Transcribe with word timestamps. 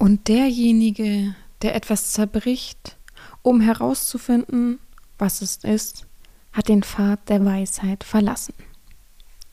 Und 0.00 0.28
derjenige, 0.28 1.34
der 1.60 1.74
etwas 1.74 2.12
zerbricht, 2.12 2.96
um 3.42 3.60
herauszufinden, 3.60 4.78
was 5.18 5.42
es 5.42 5.56
ist, 5.56 6.06
hat 6.54 6.68
den 6.68 6.82
Pfad 6.82 7.28
der 7.28 7.44
Weisheit 7.44 8.02
verlassen. 8.02 8.54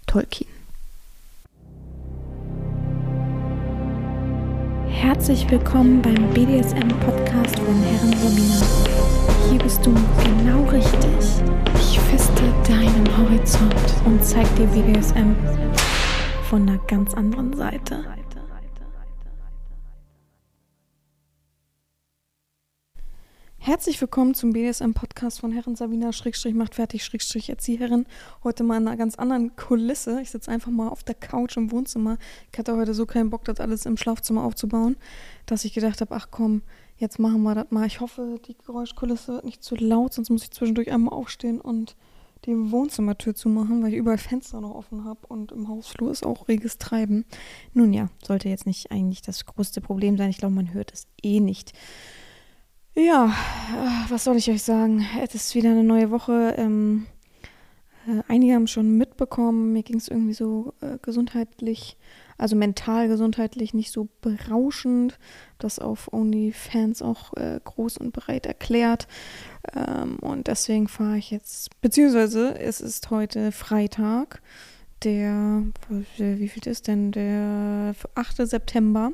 Tolkien. 0.05 0.49
Herzlich 4.87 5.51
willkommen 5.51 6.01
beim 6.01 6.29
BDSM-Podcast 6.33 7.59
von 7.59 7.81
Herren 7.81 8.13
Romina. 8.13 8.65
Hier 9.49 9.59
bist 9.59 9.85
du 9.85 9.93
genau 10.23 10.63
richtig. 10.69 11.43
Ich 11.75 11.99
feste 11.99 12.43
deinen 12.65 13.17
Horizont 13.17 13.93
und 14.05 14.23
zeig 14.23 14.47
dir 14.55 14.67
BDSM 14.67 15.35
von 16.49 16.61
einer 16.61 16.77
ganz 16.87 17.13
anderen 17.15 17.53
Seite. 17.53 18.16
Herzlich 23.67 23.99
willkommen 23.99 24.33
zum 24.33 24.53
BDSM-Podcast 24.53 25.41
von 25.41 25.51
Herren 25.51 25.75
Sabina 25.75 26.13
Schrägstrich 26.13 26.53
macht 26.53 26.75
fertig 26.75 27.03
Schrägstrich 27.03 27.49
Erzieherin. 27.49 28.05
Heute 28.41 28.63
mal 28.63 28.77
in 28.77 28.87
einer 28.87 28.95
ganz 28.95 29.15
anderen 29.15 29.57
Kulisse. 29.57 30.21
Ich 30.21 30.31
sitze 30.31 30.49
einfach 30.49 30.71
mal 30.71 30.87
auf 30.87 31.03
der 31.03 31.15
Couch 31.15 31.57
im 31.57 31.69
Wohnzimmer. 31.69 32.17
Ich 32.49 32.57
hatte 32.57 32.77
heute 32.77 32.93
so 32.93 33.05
keinen 33.05 33.29
Bock, 33.29 33.43
das 33.43 33.59
alles 33.59 33.85
im 33.85 33.97
Schlafzimmer 33.97 34.45
aufzubauen, 34.45 34.95
dass 35.47 35.65
ich 35.65 35.73
gedacht 35.73 35.99
habe, 35.99 36.15
ach 36.15 36.29
komm, 36.31 36.61
jetzt 36.95 37.19
machen 37.19 37.43
wir 37.43 37.55
das 37.55 37.69
mal. 37.69 37.85
Ich 37.85 37.99
hoffe, 37.99 38.39
die 38.47 38.55
Geräuschkulisse 38.57 39.33
wird 39.33 39.43
nicht 39.43 39.61
zu 39.61 39.75
laut, 39.75 40.13
sonst 40.13 40.29
muss 40.29 40.43
ich 40.43 40.51
zwischendurch 40.51 40.89
einmal 40.89 41.13
aufstehen 41.13 41.59
und 41.59 41.97
die 42.45 42.71
Wohnzimmertür 42.71 43.35
zumachen, 43.35 43.83
weil 43.83 43.91
ich 43.91 43.97
überall 43.97 44.17
Fenster 44.17 44.61
noch 44.61 44.75
offen 44.75 45.03
habe 45.03 45.27
und 45.27 45.51
im 45.51 45.67
Hausflur 45.67 46.09
ist 46.09 46.25
auch 46.25 46.47
reges 46.47 46.77
Treiben. 46.77 47.25
Nun 47.73 47.91
ja, 47.91 48.07
sollte 48.25 48.47
jetzt 48.47 48.65
nicht 48.65 48.93
eigentlich 48.93 49.23
das 49.23 49.45
größte 49.45 49.81
Problem 49.81 50.15
sein. 50.15 50.29
Ich 50.29 50.37
glaube, 50.37 50.55
man 50.55 50.73
hört 50.73 50.93
es 50.93 51.07
eh 51.21 51.41
nicht. 51.41 51.73
Ja, 52.99 53.27
äh, 53.27 54.09
was 54.09 54.23
soll 54.23 54.37
ich 54.37 54.49
euch 54.49 54.63
sagen? 54.63 55.05
Es 55.21 55.35
ist 55.35 55.53
wieder 55.53 55.69
eine 55.69 55.83
neue 55.83 56.09
Woche. 56.09 56.55
Ähm, 56.57 57.05
äh, 58.07 58.23
einige 58.27 58.55
haben 58.55 58.65
schon 58.65 58.97
mitbekommen, 58.97 59.71
mir 59.71 59.83
ging 59.83 59.97
es 59.97 60.07
irgendwie 60.07 60.33
so 60.33 60.73
äh, 60.81 60.97
gesundheitlich, 61.03 61.95
also 62.39 62.55
mental 62.55 63.07
gesundheitlich 63.07 63.75
nicht 63.75 63.91
so 63.91 64.07
berauschend. 64.21 65.19
Das 65.59 65.77
auf 65.77 66.11
OnlyFans 66.11 67.03
auch 67.03 67.35
äh, 67.35 67.59
groß 67.63 67.99
und 67.99 68.13
breit 68.13 68.47
erklärt. 68.47 69.07
Ähm, 69.75 70.17
und 70.17 70.47
deswegen 70.47 70.87
fahre 70.87 71.19
ich 71.19 71.29
jetzt, 71.29 71.79
beziehungsweise 71.81 72.59
es 72.59 72.81
ist 72.81 73.11
heute 73.11 73.51
Freitag 73.51 74.41
der, 75.03 75.63
wie 76.17 76.47
viel 76.47 76.67
ist 76.67 76.87
denn, 76.87 77.11
der 77.11 77.95
8. 78.15 78.47
September. 78.47 79.11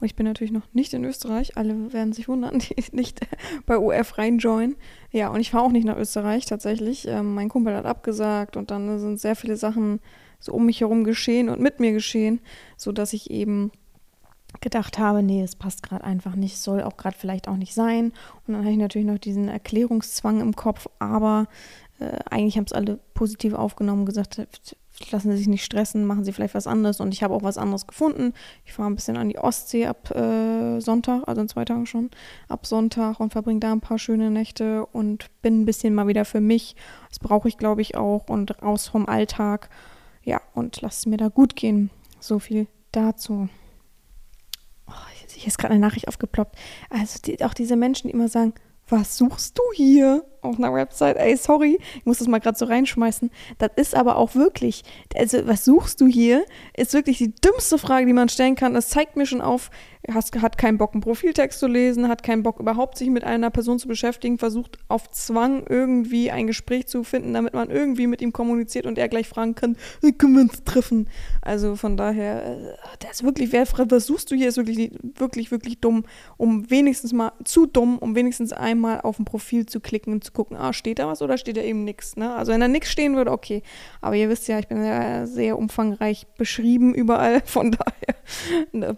Und 0.00 0.06
ich 0.06 0.14
bin 0.14 0.26
natürlich 0.26 0.52
noch 0.52 0.66
nicht 0.72 0.92
in 0.92 1.04
Österreich. 1.04 1.56
Alle 1.56 1.92
werden 1.92 2.12
sich 2.12 2.28
wundern, 2.28 2.58
die 2.60 2.74
nicht 2.92 3.20
bei 3.66 3.78
OF 3.78 4.18
reinjoinen. 4.18 4.76
Ja, 5.10 5.28
und 5.28 5.40
ich 5.40 5.50
fahre 5.50 5.64
auch 5.64 5.72
nicht 5.72 5.86
nach 5.86 5.96
Österreich 5.96 6.46
tatsächlich. 6.46 7.06
Ähm, 7.08 7.34
mein 7.34 7.48
Kumpel 7.48 7.74
hat 7.74 7.86
abgesagt 7.86 8.56
und 8.56 8.70
dann 8.70 8.98
sind 8.98 9.20
sehr 9.20 9.36
viele 9.36 9.56
Sachen 9.56 10.00
so 10.38 10.52
um 10.52 10.66
mich 10.66 10.80
herum 10.80 11.04
geschehen 11.04 11.48
und 11.48 11.60
mit 11.60 11.78
mir 11.78 11.92
geschehen, 11.92 12.40
sodass 12.76 13.12
ich 13.12 13.30
eben 13.30 13.70
gedacht 14.60 14.98
habe, 14.98 15.22
nee, 15.22 15.42
es 15.42 15.56
passt 15.56 15.82
gerade 15.82 16.04
einfach 16.04 16.34
nicht, 16.34 16.58
soll 16.58 16.82
auch 16.82 16.96
gerade 16.96 17.16
vielleicht 17.16 17.48
auch 17.48 17.56
nicht 17.56 17.74
sein. 17.74 18.12
Und 18.46 18.54
dann 18.54 18.62
habe 18.62 18.72
ich 18.72 18.76
natürlich 18.76 19.06
noch 19.06 19.18
diesen 19.18 19.48
Erklärungszwang 19.48 20.40
im 20.40 20.54
Kopf, 20.54 20.88
aber 20.98 21.46
äh, 22.00 22.18
eigentlich 22.28 22.56
haben 22.56 22.64
es 22.64 22.72
alle 22.72 22.98
positiv 23.14 23.54
aufgenommen, 23.54 24.04
gesagt, 24.04 24.46
lassen 25.10 25.30
Sie 25.30 25.38
sich 25.38 25.48
nicht 25.48 25.64
stressen, 25.64 26.04
machen 26.04 26.24
Sie 26.24 26.32
vielleicht 26.32 26.54
was 26.54 26.66
anderes. 26.66 27.00
Und 27.00 27.12
ich 27.12 27.22
habe 27.22 27.34
auch 27.34 27.42
was 27.42 27.58
anderes 27.58 27.86
gefunden. 27.86 28.34
Ich 28.64 28.72
fahre 28.72 28.90
ein 28.90 28.94
bisschen 28.94 29.16
an 29.16 29.28
die 29.28 29.38
Ostsee 29.38 29.86
ab 29.86 30.10
äh, 30.10 30.80
Sonntag, 30.80 31.22
also 31.26 31.40
in 31.40 31.48
zwei 31.48 31.64
Tagen 31.64 31.86
schon, 31.86 32.10
ab 32.48 32.66
Sonntag 32.66 33.20
und 33.20 33.32
verbringe 33.32 33.60
da 33.60 33.72
ein 33.72 33.80
paar 33.80 33.98
schöne 33.98 34.30
Nächte 34.30 34.86
und 34.86 35.30
bin 35.42 35.62
ein 35.62 35.64
bisschen 35.64 35.94
mal 35.94 36.08
wieder 36.08 36.24
für 36.24 36.40
mich. 36.40 36.76
Das 37.08 37.18
brauche 37.18 37.48
ich, 37.48 37.58
glaube 37.58 37.82
ich, 37.82 37.96
auch 37.96 38.28
und 38.28 38.62
raus 38.62 38.88
vom 38.88 39.06
Alltag. 39.06 39.70
Ja, 40.24 40.40
und 40.54 40.80
lass 40.82 40.98
es 40.98 41.06
mir 41.06 41.16
da 41.16 41.28
gut 41.28 41.56
gehen. 41.56 41.90
So 42.20 42.38
viel 42.38 42.68
dazu. 42.92 43.48
Oh, 44.86 44.92
hier 45.26 45.48
ist 45.48 45.58
gerade 45.58 45.74
eine 45.74 45.80
Nachricht 45.80 46.08
aufgeploppt. 46.08 46.56
Also 46.90 47.18
die, 47.24 47.42
auch 47.44 47.54
diese 47.54 47.76
Menschen, 47.76 48.08
die 48.08 48.14
immer 48.14 48.28
sagen, 48.28 48.54
was 48.92 49.16
suchst 49.16 49.58
du 49.58 49.62
hier 49.74 50.22
auf 50.42 50.58
einer 50.58 50.72
Website? 50.72 51.16
Ey, 51.16 51.36
sorry, 51.36 51.78
ich 51.96 52.04
muss 52.04 52.18
das 52.18 52.28
mal 52.28 52.40
gerade 52.40 52.58
so 52.58 52.66
reinschmeißen. 52.66 53.30
Das 53.58 53.70
ist 53.76 53.94
aber 53.94 54.16
auch 54.16 54.34
wirklich, 54.34 54.84
also 55.16 55.46
was 55.46 55.64
suchst 55.64 56.00
du 56.00 56.06
hier? 56.06 56.44
Ist 56.76 56.92
wirklich 56.92 57.18
die 57.18 57.34
dümmste 57.34 57.78
Frage, 57.78 58.06
die 58.06 58.12
man 58.12 58.28
stellen 58.28 58.54
kann. 58.54 58.74
Das 58.74 58.90
zeigt 58.90 59.16
mir 59.16 59.24
schon 59.24 59.40
auf, 59.40 59.70
hast, 60.10 60.40
hat 60.40 60.58
keinen 60.58 60.78
Bock, 60.78 60.94
einen 60.94 61.00
Profiltext 61.00 61.60
zu 61.60 61.66
lesen, 61.66 62.08
hat 62.08 62.22
keinen 62.22 62.42
Bock, 62.42 62.58
überhaupt 62.58 62.98
sich 62.98 63.08
mit 63.08 63.24
einer 63.24 63.50
Person 63.50 63.78
zu 63.78 63.86
beschäftigen, 63.86 64.38
versucht 64.38 64.78
auf 64.88 65.10
Zwang 65.10 65.64
irgendwie 65.68 66.30
ein 66.30 66.46
Gespräch 66.46 66.88
zu 66.88 67.04
finden, 67.04 67.34
damit 67.34 67.54
man 67.54 67.70
irgendwie 67.70 68.06
mit 68.06 68.20
ihm 68.20 68.32
kommuniziert 68.32 68.86
und 68.86 68.98
er 68.98 69.08
gleich 69.08 69.28
fragen 69.28 69.54
kann, 69.54 69.76
können 70.18 70.34
wir 70.34 70.42
uns 70.42 70.64
treffen? 70.64 71.08
Also 71.40 71.76
von 71.76 71.96
daher, 71.96 72.44
äh, 72.44 72.98
der 73.02 73.10
ist 73.10 73.22
wirklich, 73.22 73.52
wer 73.52 73.66
was 73.72 74.06
suchst 74.06 74.30
du 74.30 74.34
hier, 74.34 74.48
ist 74.48 74.56
wirklich, 74.56 74.92
wirklich, 75.16 75.50
wirklich 75.50 75.78
dumm, 75.80 76.04
um 76.36 76.68
wenigstens 76.70 77.12
mal, 77.12 77.32
zu 77.44 77.66
dumm, 77.66 77.98
um 77.98 78.14
wenigstens 78.14 78.52
einmal 78.52 79.00
auf 79.02 79.18
ein 79.18 79.24
Profil 79.24 79.66
zu 79.66 79.80
klicken 79.80 80.12
und 80.12 80.24
zu 80.24 80.32
gucken, 80.32 80.56
ah, 80.56 80.72
steht 80.72 80.98
da 80.98 81.06
was 81.06 81.22
oder 81.22 81.38
steht 81.38 81.56
da 81.56 81.62
eben 81.62 81.84
nichts, 81.84 82.16
ne? 82.16 82.34
Also 82.34 82.52
wenn 82.52 82.60
da 82.60 82.68
nichts 82.68 82.90
stehen 82.90 83.16
würde, 83.16 83.30
okay. 83.30 83.62
Aber 84.00 84.16
ihr 84.16 84.28
wisst 84.28 84.48
ja, 84.48 84.58
ich 84.58 84.68
bin 84.68 84.84
ja 84.84 85.26
sehr 85.26 85.58
umfangreich 85.58 86.26
beschrieben 86.36 86.94
überall, 86.94 87.40
von 87.44 87.72
daher, 87.72 88.16
ne? 88.72 88.96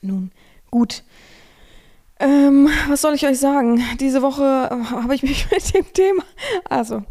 Nun, 0.00 0.30
gut. 0.70 1.04
Ähm, 2.20 2.68
was 2.88 3.00
soll 3.00 3.14
ich 3.14 3.26
euch 3.26 3.38
sagen? 3.38 3.82
Diese 4.00 4.22
Woche 4.22 4.68
äh, 4.70 4.84
habe 4.90 5.14
ich 5.14 5.22
mich 5.22 5.48
mit 5.50 5.74
dem 5.74 5.92
Thema. 5.92 6.24
Also, 6.68 7.02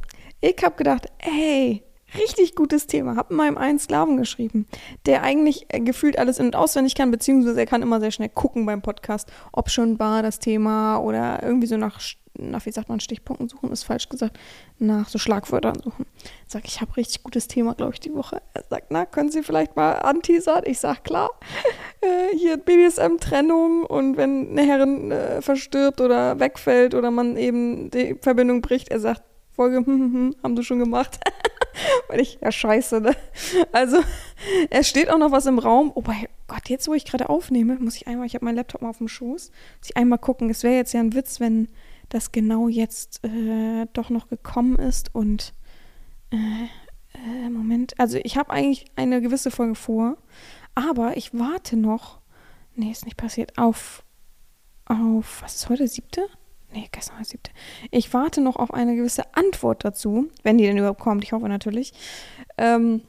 ich 0.42 0.58
habe 0.64 0.76
gedacht, 0.76 1.08
ey, 1.20 1.84
richtig 2.16 2.56
gutes 2.56 2.88
Thema. 2.88 3.16
Habe 3.16 3.34
meinem 3.34 3.58
einen 3.58 3.80
Sklaven 3.80 4.18
geschrieben, 4.18 4.68
der 5.06 5.24
eigentlich 5.24 5.66
äh, 5.70 5.80
gefühlt 5.80 6.20
alles 6.20 6.40
in- 6.40 6.48
und 6.48 6.56
auswendig 6.56 6.96
kann, 6.96 7.12
beziehungsweise 7.12 7.60
er 7.60 7.66
kann 7.66 7.82
immer 7.82 8.00
sehr 8.00 8.12
schnell 8.12 8.30
gucken 8.30 8.66
beim 8.66 8.82
Podcast, 8.82 9.32
ob 9.52 9.70
schon 9.70 10.00
war 10.00 10.24
das 10.24 10.40
Thema 10.40 10.98
oder 10.98 11.42
irgendwie 11.44 11.68
so 11.68 11.78
nach 11.78 12.00
nach, 12.38 12.66
wie 12.66 12.72
sagt 12.72 12.90
man, 12.90 13.00
Stichpunkten 13.00 13.50
suchen, 13.50 13.72
ist 13.72 13.84
falsch 13.84 14.10
gesagt, 14.10 14.38
nach 14.80 15.10
so 15.10 15.18
Schlagwörtern 15.18 15.80
suchen. 15.84 16.06
Sag, 16.46 16.66
ich 16.66 16.82
habe 16.82 16.96
richtig 16.98 17.24
gutes 17.24 17.48
Thema, 17.48 17.74
glaube 17.74 17.94
ich, 17.94 18.00
die 18.00 18.14
Woche. 18.14 18.42
Er 18.54 18.64
sagt, 18.70 18.88
na, 18.90 19.06
können 19.06 19.32
Sie 19.32 19.44
vielleicht 19.44 19.76
mal 19.76 19.94
anteasern? 19.94 20.64
Ich 20.66 20.80
sag, 20.80 21.04
klar. 21.04 21.30
Äh, 22.00 22.38
hier 22.38 22.58
BDSM-Trennung 22.58 23.84
und 23.84 24.18
wenn 24.18 24.52
eine 24.52 24.62
Herrin 24.62 25.12
äh, 25.12 25.42
verstirbt 25.42 26.00
oder 26.00 26.40
wegfällt 26.40 26.94
oder 26.94 27.10
man 27.10 27.38
eben 27.38 27.90
die 27.90 28.16
Verbindung 28.22 28.62
bricht, 28.62 28.90
er 28.90 29.00
sagt, 29.00 29.24
Folge, 29.58 29.78
hm, 29.86 29.86
hm, 29.86 30.14
hm, 30.14 30.36
haben 30.44 30.56
du 30.56 30.62
schon 30.62 30.80
gemacht. 30.80 31.20
Weil 32.08 32.22
ich, 32.22 32.40
ja, 32.42 32.52
scheiße, 32.52 33.02
ne? 33.02 33.16
Also, 33.72 33.98
es 34.70 34.88
steht 34.88 35.10
auch 35.10 35.18
noch 35.18 35.32
was 35.32 35.46
im 35.48 35.60
Raum. 35.60 35.92
Oh 35.96 36.04
mein 36.06 36.28
Gott, 36.48 36.70
jetzt, 36.70 36.88
wo 36.88 36.94
ich 36.94 37.06
gerade 37.06 37.30
aufnehme, 37.30 37.78
muss 37.80 37.96
ich 37.96 38.08
einmal, 38.08 38.28
ich 38.28 38.36
habe 38.36 38.46
meinen 38.46 38.56
Laptop 38.56 38.82
mal 38.82 38.90
auf 38.90 39.00
dem 39.00 39.08
Schoß, 39.08 39.50
muss 39.50 39.90
ich 39.90 39.98
einmal 39.98 40.20
gucken. 40.20 40.50
Es 40.50 40.64
wäre 40.64 40.76
jetzt 40.76 40.94
ja 40.94 41.00
ein 41.00 41.14
Witz, 41.14 41.40
wenn 41.40 41.68
das 42.10 42.32
genau 42.32 42.68
jetzt 42.68 43.24
äh, 43.24 43.86
doch 43.94 44.10
noch 44.10 44.28
gekommen 44.28 44.78
ist 44.78 45.14
und 45.14 45.54
äh, 46.32 46.38
äh, 47.18 47.50
Moment, 47.50 48.00
also 48.00 48.20
ich 48.24 48.38
habe 48.38 48.52
eigentlich 48.52 48.86
eine 48.96 49.22
gewisse 49.22 49.52
Folge 49.52 49.76
vor, 49.76 50.18
aber 50.76 51.18
ich 51.18 51.34
warte 51.38 51.76
noch, 51.78 52.20
nee, 52.76 52.92
ist 52.92 53.06
nicht 53.06 53.18
passiert, 53.18 53.58
auf, 53.58 54.04
auf, 54.86 55.42
was 55.42 55.56
ist 55.56 55.70
heute, 55.70 55.88
siebte? 55.88 56.28
Nee, 56.74 56.90
gestern 56.92 57.18
war 57.18 57.26
siebte. 57.26 57.52
Ich 57.92 58.14
warte 58.14 58.42
noch 58.42 58.58
auf 58.58 58.74
eine 58.74 58.96
gewisse 58.96 59.36
Antwort 59.36 59.86
dazu, 59.86 60.30
wenn 60.44 60.58
die 60.58 60.66
denn 60.66 60.78
überhaupt 60.78 61.00
kommt, 61.00 61.24
ich 61.24 61.32
hoffe 61.32 61.48
natürlich. 61.48 61.94
Ähm, 62.58 63.02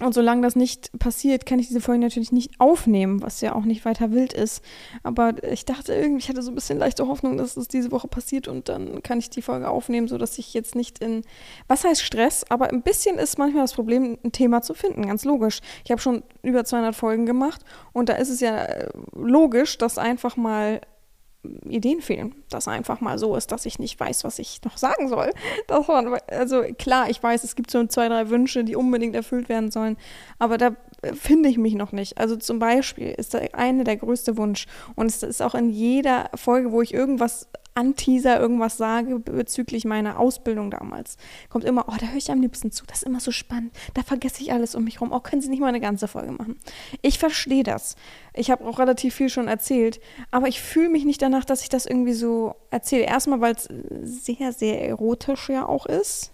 und 0.00 0.14
solange 0.14 0.42
das 0.42 0.54
nicht 0.54 0.96
passiert, 0.98 1.44
kann 1.44 1.58
ich 1.58 1.68
diese 1.68 1.80
Folge 1.80 2.00
natürlich 2.00 2.30
nicht 2.30 2.60
aufnehmen, 2.60 3.20
was 3.20 3.40
ja 3.40 3.54
auch 3.54 3.64
nicht 3.64 3.84
weiter 3.84 4.12
wild 4.12 4.32
ist. 4.32 4.62
Aber 5.02 5.42
ich 5.42 5.64
dachte 5.64 5.92
irgendwie, 5.92 6.20
ich 6.20 6.28
hatte 6.28 6.42
so 6.42 6.52
ein 6.52 6.54
bisschen 6.54 6.78
leichte 6.78 7.08
Hoffnung, 7.08 7.36
dass 7.36 7.56
es 7.56 7.66
diese 7.66 7.90
Woche 7.90 8.06
passiert 8.06 8.46
und 8.46 8.68
dann 8.68 9.02
kann 9.02 9.18
ich 9.18 9.28
die 9.30 9.42
Folge 9.42 9.68
aufnehmen, 9.68 10.06
sodass 10.06 10.38
ich 10.38 10.54
jetzt 10.54 10.76
nicht 10.76 11.00
in, 11.00 11.22
was 11.66 11.84
heißt 11.84 12.02
Stress, 12.02 12.44
aber 12.48 12.68
ein 12.68 12.82
bisschen 12.82 13.18
ist 13.18 13.38
manchmal 13.38 13.64
das 13.64 13.74
Problem, 13.74 14.18
ein 14.22 14.32
Thema 14.32 14.62
zu 14.62 14.74
finden, 14.74 15.06
ganz 15.06 15.24
logisch. 15.24 15.60
Ich 15.84 15.90
habe 15.90 16.00
schon 16.00 16.22
über 16.42 16.64
200 16.64 16.94
Folgen 16.94 17.26
gemacht 17.26 17.62
und 17.92 18.08
da 18.08 18.14
ist 18.14 18.28
es 18.28 18.40
ja 18.40 18.56
äh, 18.56 18.88
logisch, 19.14 19.78
dass 19.78 19.98
einfach 19.98 20.36
mal 20.36 20.80
Ideen 21.64 22.00
fehlen. 22.00 22.34
Dass 22.50 22.68
einfach 22.68 23.00
mal 23.00 23.18
so 23.18 23.36
ist, 23.36 23.52
dass 23.52 23.66
ich 23.66 23.78
nicht 23.78 23.98
weiß, 23.98 24.24
was 24.24 24.38
ich 24.38 24.60
noch 24.64 24.76
sagen 24.76 25.08
soll. 25.08 25.32
Man, 25.88 26.18
also 26.28 26.62
klar, 26.78 27.08
ich 27.10 27.22
weiß, 27.22 27.44
es 27.44 27.56
gibt 27.56 27.70
so 27.70 27.84
zwei, 27.86 28.08
drei 28.08 28.28
Wünsche, 28.30 28.64
die 28.64 28.76
unbedingt 28.76 29.14
erfüllt 29.14 29.48
werden 29.48 29.70
sollen. 29.70 29.96
Aber 30.38 30.58
da 30.58 30.76
finde 31.14 31.48
ich 31.48 31.58
mich 31.58 31.74
noch 31.74 31.92
nicht. 31.92 32.18
Also 32.18 32.36
zum 32.36 32.58
Beispiel 32.58 33.10
ist 33.10 33.34
da 33.34 33.40
eine 33.52 33.84
der 33.84 33.96
größte 33.96 34.36
Wunsch 34.36 34.66
und 34.96 35.06
es 35.06 35.22
ist 35.22 35.42
auch 35.42 35.54
in 35.54 35.70
jeder 35.70 36.30
Folge, 36.34 36.72
wo 36.72 36.82
ich 36.82 36.94
irgendwas 36.94 37.48
anteaser, 37.78 38.40
irgendwas 38.40 38.76
sage 38.76 39.20
bezüglich 39.20 39.84
meiner 39.84 40.18
Ausbildung 40.18 40.70
damals, 40.72 41.16
kommt 41.48 41.64
immer, 41.64 41.84
oh, 41.86 41.94
da 41.98 42.08
höre 42.08 42.16
ich 42.16 42.30
am 42.32 42.40
liebsten 42.40 42.72
zu, 42.72 42.84
das 42.86 42.98
ist 42.98 43.06
immer 43.06 43.20
so 43.20 43.30
spannend, 43.30 43.72
da 43.94 44.02
vergesse 44.02 44.42
ich 44.42 44.52
alles 44.52 44.74
um 44.74 44.82
mich 44.82 45.00
rum, 45.00 45.12
oh, 45.12 45.20
können 45.20 45.40
Sie 45.40 45.48
nicht 45.48 45.60
mal 45.60 45.68
eine 45.68 45.80
ganze 45.80 46.08
Folge 46.08 46.32
machen. 46.32 46.58
Ich 47.02 47.20
verstehe 47.20 47.62
das. 47.62 47.94
Ich 48.34 48.50
habe 48.50 48.64
auch 48.64 48.80
relativ 48.80 49.14
viel 49.14 49.28
schon 49.28 49.46
erzählt, 49.46 50.00
aber 50.32 50.48
ich 50.48 50.60
fühle 50.60 50.88
mich 50.88 51.04
nicht 51.04 51.22
danach, 51.22 51.44
dass 51.44 51.62
ich 51.62 51.68
das 51.68 51.86
irgendwie 51.86 52.14
so 52.14 52.56
erzähle. 52.70 53.04
Erstmal, 53.04 53.40
weil 53.40 53.54
es 53.54 53.68
sehr, 54.02 54.52
sehr 54.52 54.84
erotisch 54.84 55.48
ja 55.48 55.64
auch 55.66 55.86
ist 55.86 56.32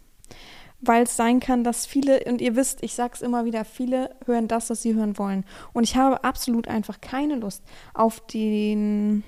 weil 0.87 1.05
es 1.05 1.17
sein 1.17 1.41
kann, 1.41 1.65
dass 1.65 1.87
viele, 1.87 2.25
und 2.25 2.41
ihr 2.41 2.57
wisst, 2.57 2.83
ich 2.83 2.95
sage 2.95 3.13
es 3.15 3.23
immer 3.23 3.45
wieder, 3.45 3.65
viele 3.65 4.11
hören 4.27 4.49
das, 4.49 4.71
was 4.71 4.83
sie 4.83 4.95
hören 4.95 5.19
wollen. 5.19 5.45
Und 5.73 5.85
ich 5.85 5.97
habe 5.97 6.25
absolut 6.25 6.69
einfach 6.69 7.01
keine 7.01 7.37
Lust 7.37 7.63
auf 7.95 8.21
den, 8.27 9.25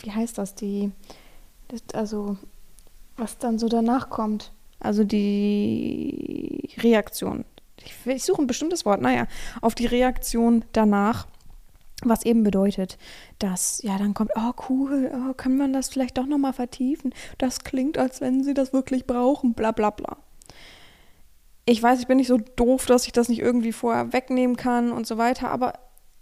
wie 0.00 0.10
heißt 0.10 0.38
das, 0.38 0.54
die, 0.54 0.92
also 1.94 2.36
was 3.16 3.38
dann 3.38 3.58
so 3.58 3.68
danach 3.68 4.10
kommt. 4.10 4.52
Also 4.80 5.04
die 5.04 6.70
Reaktion. 6.78 7.44
Ich, 7.84 7.94
ich 8.06 8.24
suche 8.24 8.42
ein 8.42 8.46
bestimmtes 8.46 8.84
Wort, 8.84 9.00
naja, 9.00 9.26
auf 9.60 9.74
die 9.74 9.86
Reaktion 9.86 10.64
danach. 10.72 11.26
Was 12.04 12.24
eben 12.24 12.42
bedeutet, 12.42 12.98
dass, 13.38 13.80
ja, 13.84 13.96
dann 13.96 14.12
kommt, 14.12 14.32
oh 14.34 14.52
cool, 14.68 15.12
oh, 15.14 15.34
kann 15.34 15.56
man 15.56 15.72
das 15.72 15.88
vielleicht 15.88 16.18
doch 16.18 16.26
nochmal 16.26 16.52
vertiefen? 16.52 17.14
Das 17.38 17.60
klingt, 17.60 17.96
als 17.96 18.20
wenn 18.20 18.42
sie 18.42 18.54
das 18.54 18.72
wirklich 18.72 19.06
brauchen, 19.06 19.54
bla 19.54 19.70
bla 19.70 19.90
bla 19.90 20.16
ich 21.64 21.82
weiß, 21.82 22.00
ich 22.00 22.06
bin 22.06 22.16
nicht 22.16 22.28
so 22.28 22.38
doof, 22.38 22.86
dass 22.86 23.06
ich 23.06 23.12
das 23.12 23.28
nicht 23.28 23.40
irgendwie 23.40 23.72
vorher 23.72 24.12
wegnehmen 24.12 24.56
kann 24.56 24.92
und 24.92 25.06
so 25.06 25.18
weiter, 25.18 25.50
aber 25.50 25.74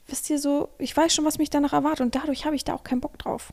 wisst 0.06 0.28
ihr 0.28 0.38
so, 0.38 0.69
ich 0.78 0.96
weiß 0.96 1.14
schon, 1.14 1.25
was 1.25 1.38
mich 1.38 1.50
danach 1.50 1.72
erwartet 1.72 2.00
und 2.00 2.14
dadurch 2.14 2.44
habe 2.44 2.56
ich 2.56 2.64
da 2.64 2.75
auch 2.75 2.84
keinen 2.84 3.00
Bock 3.00 3.19
drauf. 3.19 3.52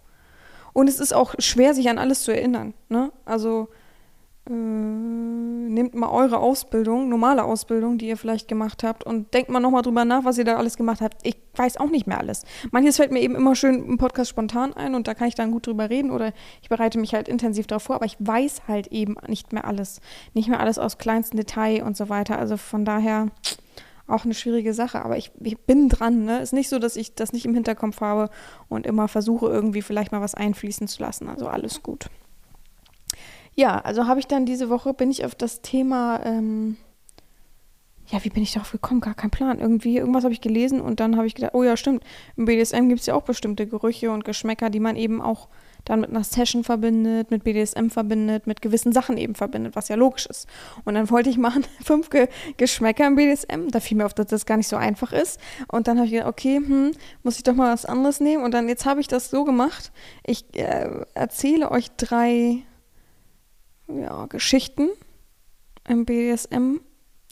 Und 0.74 0.88
es 0.88 1.00
ist 1.00 1.14
auch 1.14 1.34
schwer, 1.40 1.74
sich 1.74 1.90
an 1.90 1.98
alles 1.98 2.24
zu 2.24 2.32
erinnern. 2.32 2.74
Ne? 2.90 3.12
Also 3.26 3.70
äh, 4.50 4.54
nehmt 4.54 5.96
mal 5.96 6.10
eure 6.10 6.40
Ausbildung, 6.40 7.10
normale 7.10 7.44
Ausbildung, 7.44 7.98
die 7.98 8.08
ihr 8.08 8.18
vielleicht 8.18 8.48
gemacht 8.48 8.84
habt, 8.84 9.04
und 9.04 9.34
denkt 9.34 9.50
mal 9.50 9.60
nochmal 9.60 9.82
drüber 9.82 10.06
nach, 10.06 10.26
was 10.26 10.38
ihr 10.38 10.46
da 10.46 10.56
alles 10.56 10.78
gemacht 10.78 11.02
habt. 11.02 11.18
Ich 11.24 11.38
weiß 11.56 11.78
auch 11.78 11.90
nicht 11.90 12.08
mehr 12.08 12.20
alles. 12.20 12.44
Manches 12.72 12.98
fällt 12.98 13.12
mir 13.12 13.22
eben 13.22 13.36
immer 13.36 13.56
schön 13.56 13.86
im 13.86 13.98
Podcast 13.98 14.30
spontan 14.30 14.74
ein 14.74 14.96
und 14.96 15.08
da 15.08 15.14
kann 15.14 15.28
ich 15.28 15.36
dann 15.36 15.52
gut 15.52 15.68
drüber 15.68 15.90
reden 15.90 16.12
oder 16.12 16.34
ich 16.62 16.70
bereite 16.70 17.00
mich 17.00 17.14
halt 17.14 17.28
intensiv 17.28 17.68
darauf 17.68 17.84
vor, 17.84 17.96
aber 17.96 18.06
ich 18.06 18.18
weiß 18.20 18.64
halt 18.68 18.88
eben 18.88 19.16
nicht 19.28 19.54
mehr 19.54 19.66
alles. 19.66 20.02
Nicht 20.34 20.50
mehr 20.50 20.60
alles 20.60 20.80
aus 20.80 20.98
kleinstem 20.98 21.38
Detail 21.38 21.84
und 21.84 21.98
so 21.98 22.10
weiter. 22.10 22.38
Also 22.38 22.58
von 22.58 22.86
daher 22.86 23.28
auch 24.08 24.24
eine 24.24 24.34
schwierige 24.34 24.74
Sache, 24.74 25.04
aber 25.04 25.18
ich, 25.18 25.32
ich 25.42 25.58
bin 25.60 25.90
dran. 25.90 26.26
Ne? 26.26 26.40
Ist 26.40 26.54
nicht 26.54 26.70
so, 26.70 26.80
dass 26.80 26.96
ich 26.96 27.16
das 27.16 27.34
nicht 27.34 27.46
im 27.46 27.54
Hinterkopf 27.54 28.02
habe 28.02 28.30
und 28.70 28.88
immer 28.88 29.08
versuche, 29.08 29.48
irgendwie 29.48 29.82
vielleicht 29.82 30.12
mal 30.12 30.22
was 30.22 30.34
einfließen 30.34 30.88
zu 30.88 31.02
lassen. 31.02 31.28
Also 31.28 31.48
alles 31.48 31.84
gut. 31.84 32.10
Ja, 33.60 33.80
also 33.80 34.06
habe 34.06 34.20
ich 34.20 34.28
dann 34.28 34.46
diese 34.46 34.70
Woche, 34.70 34.94
bin 34.94 35.10
ich 35.10 35.26
auf 35.26 35.34
das 35.34 35.64
Thema, 35.64 36.22
ähm, 36.24 36.78
ja, 38.06 38.24
wie 38.24 38.30
bin 38.30 38.44
ich 38.44 38.54
darauf 38.54 38.72
gekommen? 38.72 39.02
Gar 39.02 39.16
kein 39.16 39.32
Plan. 39.32 39.60
Irgendwie, 39.60 39.98
irgendwas 39.98 40.24
habe 40.24 40.34
ich 40.34 40.42
gelesen 40.42 40.80
und 40.80 41.00
dann 41.00 41.18
habe 41.18 41.26
ich 41.26 41.34
gedacht, 41.34 41.56
oh 41.56 41.64
ja, 41.64 41.76
stimmt. 41.76 42.04
Im 42.36 42.46
BDSM 42.46 42.88
gibt 42.88 43.00
es 43.00 43.08
ja 43.08 43.16
auch 43.16 43.24
bestimmte 43.24 43.66
Gerüche 43.66 44.12
und 44.12 44.26
Geschmäcker, 44.26 44.70
die 44.70 44.80
man 44.80 44.96
eben 44.96 45.24
auch 45.24 45.50
dann 45.86 46.02
mit 46.02 46.12
einer 46.12 46.24
Session 46.24 46.64
verbindet, 46.64 47.32
mit 47.32 47.44
BDSM 47.44 47.90
verbindet, 47.90 48.46
mit 48.46 48.62
gewissen 48.62 48.92
Sachen 48.92 49.18
eben 49.18 49.34
verbindet, 49.34 49.76
was 49.76 49.88
ja 49.88 49.96
logisch 49.96 50.28
ist. 50.28 50.48
Und 50.86 50.94
dann 50.94 51.10
wollte 51.10 51.32
ich 51.32 51.40
machen 51.40 51.66
fünf 51.84 52.12
Ge 52.12 52.28
Geschmäcker 52.58 53.08
im 53.08 53.16
BDSM. 53.16 53.70
Da 53.72 53.80
fiel 53.80 53.98
mir 53.98 54.06
auf, 54.06 54.14
dass 54.14 54.28
das 54.28 54.46
gar 54.46 54.58
nicht 54.58 54.68
so 54.68 54.76
einfach 54.76 55.14
ist. 55.14 55.40
Und 55.68 55.88
dann 55.88 55.98
habe 55.98 56.06
ich 56.06 56.14
gedacht, 56.14 56.30
okay, 56.30 56.58
hm, 56.58 56.92
muss 57.24 57.38
ich 57.38 57.44
doch 57.44 57.56
mal 57.56 57.74
was 57.74 57.86
anderes 57.86 58.20
nehmen. 58.20 58.44
Und 58.44 58.54
dann, 58.54 58.70
jetzt 58.70 58.86
habe 58.86 59.02
ich 59.02 59.08
das 59.08 59.32
so 59.32 59.46
gemacht. 59.46 59.92
Ich 60.28 60.46
äh, 60.54 60.88
erzähle 61.16 61.72
euch 61.72 61.90
drei 61.98 62.64
ja, 63.88 64.26
Geschichten 64.28 64.90
im 65.88 66.06
BDSM, 66.06 66.80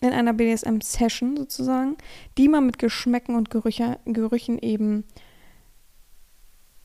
in 0.01 0.09
einer 0.11 0.33
BDSM-Session 0.33 1.37
sozusagen, 1.37 1.97
die 2.37 2.47
man 2.47 2.65
mit 2.65 2.79
Geschmäcken 2.79 3.35
und 3.35 3.49
Gerüche, 3.49 3.99
Gerüchen 4.05 4.59
eben 4.59 5.05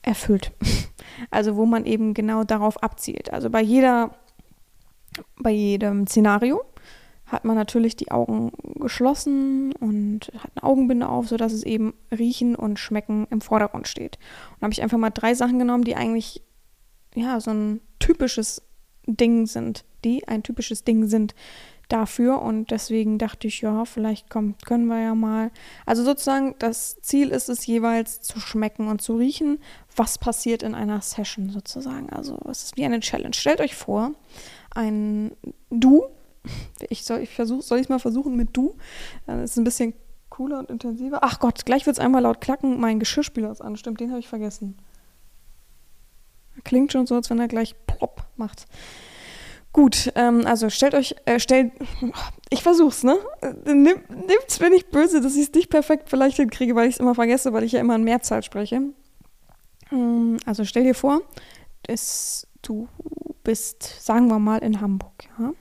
erfüllt. 0.01 0.51
Also 1.29 1.55
wo 1.55 1.65
man 1.65 1.85
eben 1.85 2.13
genau 2.13 2.43
darauf 2.43 2.81
abzielt. 2.81 3.33
Also 3.33 3.49
bei 3.49 3.61
jeder, 3.61 4.15
bei 5.37 5.51
jedem 5.51 6.07
Szenario 6.07 6.63
hat 7.25 7.45
man 7.45 7.55
natürlich 7.55 7.95
die 7.95 8.11
Augen 8.11 8.51
geschlossen 8.75 9.73
und 9.73 10.31
hat 10.37 10.51
eine 10.55 10.63
Augenbinde 10.63 11.07
auf, 11.07 11.27
sodass 11.27 11.53
es 11.53 11.63
eben 11.63 11.93
Riechen 12.11 12.55
und 12.55 12.79
Schmecken 12.79 13.27
im 13.29 13.41
Vordergrund 13.41 13.87
steht. 13.87 14.17
Und 14.55 14.63
habe 14.63 14.73
ich 14.73 14.81
einfach 14.81 14.97
mal 14.97 15.11
drei 15.11 15.33
Sachen 15.33 15.59
genommen, 15.59 15.83
die 15.83 15.95
eigentlich 15.95 16.41
ja 17.13 17.39
so 17.39 17.51
ein 17.51 17.81
typisches 17.99 18.63
Ding 19.05 19.45
sind, 19.47 19.85
die 20.03 20.27
ein 20.27 20.43
typisches 20.43 20.83
Ding 20.83 21.07
sind 21.07 21.35
dafür. 21.91 22.41
Und 22.41 22.71
deswegen 22.71 23.17
dachte 23.17 23.47
ich, 23.47 23.61
ja, 23.61 23.85
vielleicht 23.85 24.29
kommt, 24.29 24.65
können 24.65 24.87
wir 24.87 25.01
ja 25.01 25.15
mal. 25.15 25.51
Also 25.85 26.03
sozusagen, 26.03 26.55
das 26.59 27.01
Ziel 27.01 27.29
ist 27.29 27.49
es 27.49 27.65
jeweils 27.65 28.21
zu 28.21 28.39
schmecken 28.39 28.87
und 28.87 29.01
zu 29.01 29.15
riechen, 29.15 29.59
was 29.95 30.17
passiert 30.17 30.63
in 30.63 30.75
einer 30.75 31.01
Session 31.01 31.49
sozusagen. 31.49 32.09
Also 32.09 32.39
es 32.49 32.63
ist 32.63 32.77
wie 32.77 32.85
eine 32.85 32.99
Challenge. 32.99 33.33
Stellt 33.33 33.61
euch 33.61 33.75
vor, 33.75 34.13
ein 34.73 35.31
Du, 35.69 36.05
ich 36.89 37.03
soll, 37.03 37.19
ich 37.19 37.29
versuch, 37.29 37.61
soll 37.61 37.79
ich 37.79 37.89
mal 37.89 37.99
versuchen 37.99 38.35
mit 38.35 38.49
Du? 38.53 38.75
Das 39.27 39.51
ist 39.51 39.57
ein 39.57 39.63
bisschen 39.63 39.93
cooler 40.29 40.59
und 40.59 40.69
intensiver. 40.69 41.19
Ach 41.21 41.39
Gott, 41.39 41.65
gleich 41.65 41.85
wird 41.85 41.97
es 41.97 42.03
einmal 42.03 42.23
laut 42.23 42.41
klacken, 42.41 42.79
mein 42.79 42.99
Geschirrspüler 42.99 43.51
ist 43.51 43.61
an. 43.61 43.75
Stimmt, 43.75 43.99
den 43.99 44.09
habe 44.09 44.19
ich 44.19 44.29
vergessen. 44.29 44.77
Klingt 46.63 46.91
schon 46.91 47.07
so, 47.07 47.15
als 47.15 47.29
wenn 47.29 47.39
er 47.39 47.47
gleich 47.47 47.75
plopp 47.85 48.25
macht. 48.37 48.65
Gut, 49.73 50.11
ähm, 50.15 50.45
also 50.45 50.69
stellt 50.69 50.93
euch, 50.95 51.15
äh, 51.25 51.39
stellt, 51.39 51.71
ich 52.49 52.61
versuch's, 52.61 53.03
ne? 53.03 53.17
Nimm, 53.65 54.01
nimmt's 54.09 54.59
mir 54.59 54.69
nicht 54.69 54.91
böse, 54.91 55.21
dass 55.21 55.35
ich 55.35 55.43
es 55.43 55.53
nicht 55.53 55.69
perfekt 55.69 56.09
vielleicht 56.09 56.37
hinkriege, 56.37 56.75
weil 56.75 56.89
ich 56.89 56.95
es 56.95 56.99
immer 56.99 57.15
vergesse, 57.15 57.53
weil 57.53 57.63
ich 57.63 57.71
ja 57.71 57.79
immer 57.79 57.95
in 57.95 58.03
Mehrzahl 58.03 58.43
spreche. 58.43 58.81
Ähm, 59.91 60.37
also 60.45 60.65
stell 60.65 60.83
dir 60.83 60.95
vor, 60.95 61.21
dass 61.83 62.47
du 62.61 62.89
bist, 63.43 63.83
sagen 64.03 64.27
wir 64.27 64.39
mal, 64.39 64.59
in 64.59 64.81
Hamburg, 64.81 65.29
ja? 65.39 65.53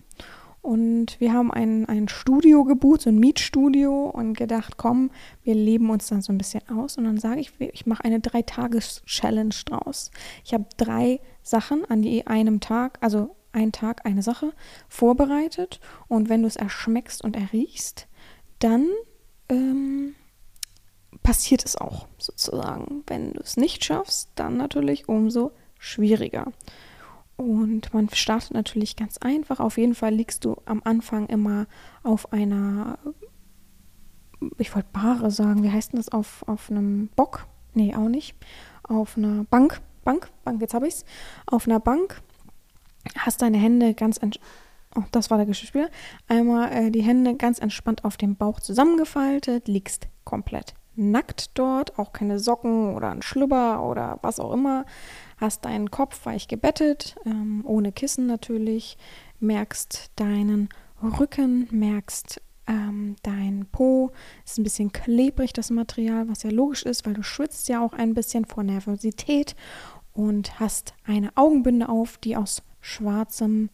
Und 0.62 1.18
wir 1.20 1.32
haben 1.32 1.50
ein, 1.50 1.86
ein 1.88 2.08
Studio 2.08 2.64
gebucht, 2.64 3.02
so 3.02 3.10
ein 3.10 3.18
Mietstudio 3.18 4.10
und 4.10 4.36
gedacht, 4.36 4.76
komm, 4.76 5.10
wir 5.42 5.54
leben 5.54 5.88
uns 5.88 6.08
dann 6.08 6.20
so 6.20 6.32
ein 6.32 6.38
bisschen 6.38 6.68
aus. 6.68 6.98
Und 6.98 7.04
dann 7.04 7.18
sage 7.18 7.40
ich, 7.40 7.52
ich 7.58 7.86
mache 7.86 8.04
eine 8.04 8.20
Drei-Tages-Challenge 8.20 9.54
draus. 9.64 10.10
Ich 10.44 10.52
habe 10.52 10.66
drei 10.76 11.20
Sachen 11.42 11.84
an 11.86 12.02
je 12.02 12.24
einem 12.24 12.60
Tag, 12.60 12.98
also 13.00 13.34
ein 13.52 13.72
Tag 13.72 14.04
eine 14.04 14.22
Sache 14.22 14.52
vorbereitet. 14.88 15.80
Und 16.08 16.28
wenn 16.28 16.42
du 16.42 16.48
es 16.48 16.56
erschmeckst 16.56 17.24
und 17.24 17.36
erriechst, 17.36 18.06
dann 18.58 18.86
ähm, 19.48 20.14
passiert 21.22 21.64
es 21.64 21.76
auch 21.76 22.06
sozusagen. 22.18 23.02
Wenn 23.06 23.32
du 23.32 23.40
es 23.40 23.56
nicht 23.56 23.84
schaffst, 23.84 24.30
dann 24.34 24.56
natürlich 24.58 25.08
umso 25.08 25.52
schwieriger. 25.78 26.52
Und 27.40 27.94
man 27.94 28.10
startet 28.10 28.52
natürlich 28.52 28.96
ganz 28.96 29.16
einfach. 29.16 29.60
Auf 29.60 29.78
jeden 29.78 29.94
Fall 29.94 30.12
liegst 30.12 30.44
du 30.44 30.56
am 30.66 30.82
Anfang 30.84 31.26
immer 31.26 31.66
auf 32.02 32.34
einer, 32.34 32.98
ich 34.58 34.74
wollte 34.74 34.90
Bahre 34.92 35.30
sagen, 35.30 35.62
wie 35.62 35.70
heißt 35.70 35.92
denn 35.92 35.98
das, 35.98 36.10
auf, 36.10 36.46
auf 36.46 36.70
einem 36.70 37.08
Bock? 37.16 37.46
Nee, 37.72 37.94
auch 37.96 38.10
nicht. 38.10 38.36
Auf 38.82 39.16
einer 39.16 39.44
Bank, 39.44 39.80
Bank, 40.04 40.28
Bank, 40.44 40.60
jetzt 40.60 40.74
habe 40.74 40.86
ich 40.86 40.96
es. 40.96 41.04
Auf 41.46 41.66
einer 41.66 41.80
Bank 41.80 42.20
hast 43.16 43.40
deine 43.40 43.56
Hände 43.56 43.94
ganz 43.94 44.18
entspannt. 44.18 44.52
Oh, 44.94 45.04
das 45.12 45.30
war 45.30 45.38
der 45.38 45.46
Geschirrspüler. 45.46 45.88
Einmal 46.28 46.70
äh, 46.72 46.90
die 46.90 47.02
Hände 47.02 47.36
ganz 47.36 47.58
entspannt 47.58 48.04
auf 48.04 48.18
dem 48.18 48.36
Bauch 48.36 48.60
zusammengefaltet, 48.60 49.66
liegst 49.66 50.08
komplett 50.24 50.74
nackt 51.00 51.58
dort, 51.58 51.98
auch 51.98 52.12
keine 52.12 52.38
Socken 52.38 52.94
oder 52.94 53.10
ein 53.10 53.22
Schlüpper 53.22 53.82
oder 53.82 54.18
was 54.22 54.38
auch 54.38 54.52
immer. 54.52 54.84
Hast 55.38 55.64
deinen 55.64 55.90
Kopf 55.90 56.26
weich 56.26 56.48
gebettet, 56.48 57.16
ähm, 57.24 57.62
ohne 57.64 57.92
Kissen 57.92 58.26
natürlich, 58.26 58.98
merkst 59.40 60.10
deinen 60.16 60.68
Rücken, 61.02 61.66
merkst 61.70 62.42
ähm, 62.66 63.16
dein 63.22 63.66
Po, 63.72 64.12
ist 64.44 64.58
ein 64.58 64.64
bisschen 64.64 64.92
klebrig 64.92 65.52
das 65.52 65.70
Material, 65.70 66.28
was 66.28 66.42
ja 66.42 66.50
logisch 66.50 66.84
ist, 66.84 67.06
weil 67.06 67.14
du 67.14 67.22
schwitzt 67.22 67.68
ja 67.68 67.84
auch 67.84 67.94
ein 67.94 68.14
bisschen 68.14 68.44
vor 68.44 68.62
Nervosität 68.62 69.56
und 70.12 70.60
hast 70.60 70.94
eine 71.04 71.36
Augenbinde 71.36 71.88
auf, 71.88 72.18
die 72.18 72.36
aus 72.36 72.62
schwarzem 72.80 73.70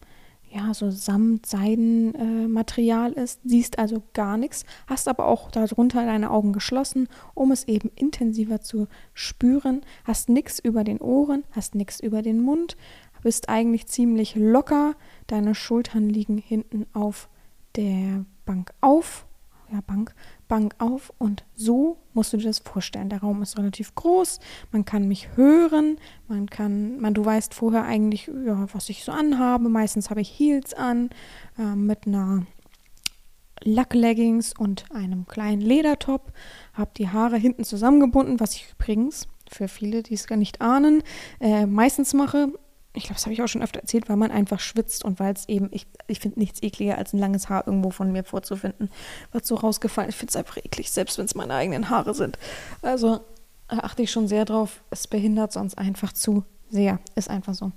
ja, 0.57 0.73
so 0.73 0.89
Samt-Seiden-Material 0.89 3.13
äh, 3.13 3.23
ist, 3.23 3.41
siehst 3.43 3.77
also 3.77 4.01
gar 4.13 4.37
nichts, 4.37 4.65
hast 4.87 5.07
aber 5.07 5.27
auch 5.27 5.51
darunter 5.51 6.03
deine 6.03 6.31
Augen 6.31 6.51
geschlossen, 6.51 7.07
um 7.35 7.51
es 7.51 7.67
eben 7.67 7.91
intensiver 7.95 8.61
zu 8.61 8.87
spüren, 9.13 9.81
hast 10.03 10.29
nichts 10.29 10.57
über 10.59 10.83
den 10.83 10.99
Ohren, 10.99 11.43
hast 11.51 11.75
nichts 11.75 11.99
über 11.99 12.23
den 12.23 12.41
Mund, 12.41 12.75
bist 13.21 13.49
eigentlich 13.49 13.85
ziemlich 13.87 14.35
locker, 14.35 14.95
deine 15.27 15.53
Schultern 15.53 16.09
liegen 16.09 16.37
hinten 16.37 16.87
auf 16.93 17.29
der 17.75 18.25
Bank 18.45 18.73
auf, 18.81 19.27
ja, 19.71 19.81
Bank, 19.81 20.15
Bank 20.47 20.75
auf 20.79 21.13
und 21.17 21.43
so 21.55 21.97
musst 22.13 22.33
du 22.33 22.37
dir 22.37 22.45
das 22.45 22.59
vorstellen. 22.59 23.09
Der 23.09 23.21
Raum 23.21 23.41
ist 23.41 23.57
relativ 23.57 23.95
groß, 23.95 24.39
man 24.71 24.85
kann 24.85 25.07
mich 25.07 25.35
hören, 25.35 25.97
man 26.27 26.49
kann, 26.49 26.99
man, 26.99 27.13
du 27.13 27.23
weißt 27.23 27.53
vorher 27.53 27.83
eigentlich, 27.83 28.27
ja, 28.45 28.67
was 28.73 28.89
ich 28.89 29.03
so 29.03 29.11
anhabe. 29.11 29.69
Meistens 29.69 30.09
habe 30.09 30.21
ich 30.21 30.29
Heels 30.29 30.73
an 30.73 31.09
äh, 31.57 31.75
mit 31.75 32.07
einer 32.07 32.45
Lackleggings 33.63 34.53
und 34.57 34.85
einem 34.91 35.25
kleinen 35.27 35.61
Ledertop, 35.61 36.31
habe 36.73 36.91
die 36.97 37.09
Haare 37.09 37.37
hinten 37.37 37.63
zusammengebunden, 37.63 38.39
was 38.39 38.55
ich 38.55 38.71
übrigens 38.71 39.27
für 39.49 39.67
viele, 39.67 40.03
die 40.03 40.13
es 40.13 40.27
gar 40.27 40.37
nicht 40.37 40.61
ahnen, 40.61 41.03
äh, 41.39 41.65
meistens 41.65 42.13
mache 42.13 42.53
ich 42.97 43.03
glaube, 43.03 43.15
das 43.15 43.25
habe 43.25 43.33
ich 43.33 43.41
auch 43.41 43.47
schon 43.47 43.61
öfter 43.61 43.79
erzählt, 43.79 44.09
weil 44.09 44.17
man 44.17 44.31
einfach 44.31 44.59
schwitzt 44.59 45.05
und 45.05 45.19
weil 45.19 45.33
es 45.33 45.47
eben, 45.47 45.69
ich, 45.71 45.85
ich 46.07 46.19
finde 46.19 46.39
nichts 46.39 46.61
ekliger, 46.63 46.97
als 46.97 47.13
ein 47.13 47.19
langes 47.19 47.47
Haar 47.47 47.67
irgendwo 47.67 47.91
von 47.91 48.11
mir 48.11 48.23
vorzufinden, 48.23 48.89
was 49.31 49.47
so 49.47 49.55
rausgefallen 49.55 50.09
ist. 50.09 50.15
Ich 50.15 50.19
finde 50.19 50.31
es 50.31 50.35
einfach 50.35 50.57
eklig, 50.57 50.91
selbst 50.91 51.17
wenn 51.17 51.25
es 51.25 51.35
meine 51.35 51.53
eigenen 51.53 51.89
Haare 51.89 52.15
sind. 52.15 52.39
Also 52.81 53.21
achte 53.67 54.01
ich 54.01 54.11
schon 54.11 54.27
sehr 54.27 54.45
drauf. 54.45 54.81
Es 54.89 55.07
behindert 55.07 55.51
sonst 55.51 55.77
einfach 55.77 56.11
zu 56.11 56.43
sehr. 56.69 56.99
Ist 57.15 57.29
einfach 57.29 57.53
so. 57.53 57.71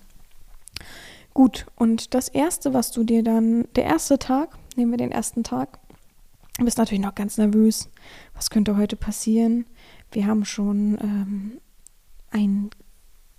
Gut, 1.35 1.67
und 1.77 2.15
das 2.15 2.29
erste, 2.29 2.73
was 2.75 2.91
du 2.91 3.05
dir 3.05 3.23
dann, 3.23 3.69
der 3.77 3.85
erste 3.85 4.19
Tag, 4.19 4.57
nehmen 4.77 4.91
wir 4.91 4.99
den 4.99 5.13
ersten 5.13 5.45
Tag, 5.45 5.79
du 6.59 6.65
bist 6.65 6.79
natürlich 6.79 7.05
noch 7.05 7.15
ganz 7.15 7.37
nervös. 7.37 7.89
Was 8.35 8.51
könnte 8.51 8.77
heute 8.77 8.97
passieren? 8.97 9.67
Wir 10.13 10.27
haben 10.27 10.45
schon 10.45 10.99
ähm, 11.01 11.61
ein 12.31 12.71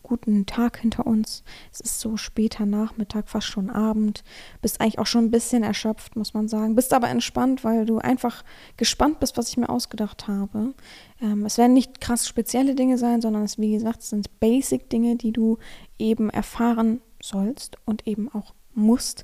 guten 0.03 0.45
Tag 0.45 0.77
hinter 0.77 1.07
uns. 1.07 1.43
Es 1.71 1.79
ist 1.79 1.99
so 1.99 2.17
später 2.17 2.65
Nachmittag, 2.65 3.29
fast 3.29 3.47
schon 3.47 3.69
Abend. 3.69 4.23
Bist 4.61 4.81
eigentlich 4.81 4.99
auch 4.99 5.05
schon 5.07 5.25
ein 5.25 5.31
bisschen 5.31 5.63
erschöpft, 5.63 6.15
muss 6.15 6.33
man 6.33 6.47
sagen. 6.47 6.75
Bist 6.75 6.93
aber 6.93 7.09
entspannt, 7.09 7.63
weil 7.63 7.85
du 7.85 7.99
einfach 7.99 8.43
gespannt 8.77 9.19
bist, 9.19 9.37
was 9.37 9.49
ich 9.49 9.57
mir 9.57 9.69
ausgedacht 9.69 10.27
habe. 10.27 10.73
Ähm, 11.21 11.45
es 11.45 11.57
werden 11.57 11.73
nicht 11.73 12.01
krass 12.01 12.27
spezielle 12.27 12.75
Dinge 12.75 12.97
sein, 12.97 13.21
sondern 13.21 13.43
es, 13.43 13.57
wie 13.57 13.71
gesagt, 13.71 14.01
sind 14.01 14.39
Basic-Dinge, 14.39 15.15
die 15.15 15.31
du 15.31 15.57
eben 15.97 16.29
erfahren 16.29 17.01
sollst 17.21 17.77
und 17.85 18.07
eben 18.07 18.33
auch 18.33 18.53
musst. 18.73 19.23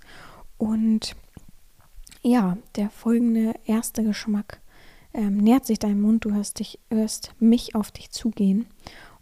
Und 0.57 1.15
ja, 2.22 2.57
der 2.75 2.89
folgende 2.89 3.53
erste 3.65 4.03
Geschmack 4.03 4.60
ähm, 5.13 5.38
nähert 5.38 5.65
sich 5.65 5.79
deinem 5.79 6.01
Mund. 6.01 6.25
Du 6.25 6.34
hörst, 6.34 6.60
dich, 6.60 6.79
hörst 6.89 7.31
mich 7.39 7.75
auf 7.75 7.91
dich 7.91 8.12
zugehen 8.12 8.67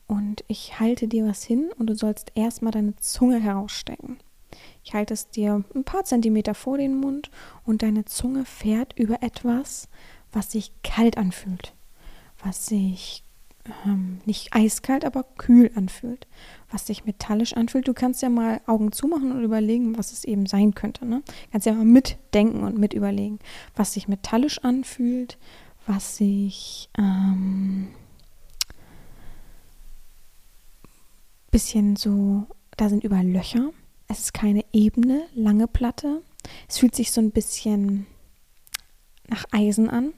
und 0.07 0.43
ich 0.47 0.79
halte 0.79 1.07
dir 1.07 1.25
was 1.25 1.43
hin 1.43 1.69
und 1.77 1.88
du 1.88 1.95
sollst 1.95 2.31
erstmal 2.35 2.71
deine 2.71 2.95
Zunge 2.97 3.39
herausstecken. 3.39 4.17
Ich 4.83 4.93
halte 4.93 5.13
es 5.13 5.29
dir 5.29 5.63
ein 5.74 5.83
paar 5.83 6.05
Zentimeter 6.05 6.53
vor 6.53 6.77
den 6.77 6.95
Mund 6.95 7.31
und 7.65 7.81
deine 7.81 8.05
Zunge 8.05 8.45
fährt 8.45 8.97
über 8.97 9.24
etwas, 9.24 9.89
was 10.31 10.51
sich 10.51 10.71
kalt 10.83 11.17
anfühlt, 11.17 11.74
was 12.43 12.67
sich 12.67 13.24
ähm, 13.85 14.19
nicht 14.25 14.53
eiskalt, 14.53 15.05
aber 15.05 15.24
kühl 15.24 15.71
anfühlt, 15.75 16.27
was 16.69 16.85
sich 16.85 17.05
metallisch 17.05 17.53
anfühlt. 17.53 17.88
Du 17.88 17.93
kannst 17.93 18.21
ja 18.21 18.29
mal 18.29 18.62
Augen 18.67 18.91
zumachen 18.91 19.31
und 19.31 19.43
überlegen, 19.43 19.97
was 19.97 20.12
es 20.12 20.24
eben 20.24 20.45
sein 20.45 20.75
könnte. 20.75 21.05
Ne? 21.05 21.24
Kannst 21.51 21.65
ja 21.65 21.74
mal 21.74 21.85
mitdenken 21.85 22.63
und 22.63 22.77
mit 22.77 22.93
überlegen, 22.93 23.39
was 23.75 23.93
sich 23.93 24.07
metallisch 24.07 24.59
anfühlt, 24.59 25.38
was 25.88 26.17
sich 26.17 26.89
ähm, 26.97 27.88
bisschen 31.55 31.95
so, 31.95 32.47
da 32.75 32.89
sind 32.89 33.05
überall 33.05 33.25
Löcher. 33.25 33.69
Es 34.09 34.19
ist 34.19 34.33
keine 34.33 34.65
ebene, 34.74 35.21
lange 35.33 35.67
Platte. 35.67 36.21
Es 36.67 36.79
fühlt 36.79 36.93
sich 36.93 37.13
so 37.13 37.21
ein 37.21 37.31
bisschen 37.31 38.07
nach 39.29 39.45
Eisen 39.51 39.89
an. 39.89 40.12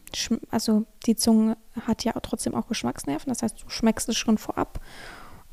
Also 0.50 0.88
die 1.06 1.16
Zunge 1.16 1.56
hat 1.80 2.04
ja 2.04 2.14
trotzdem 2.14 2.56
auch 2.56 2.68
Geschmacksnerven, 2.68 3.30
das 3.30 3.44
heißt, 3.44 3.62
du 3.64 3.70
schmeckst 3.70 4.10
es 4.10 4.18
schon 4.18 4.40
vorab. 4.40 4.82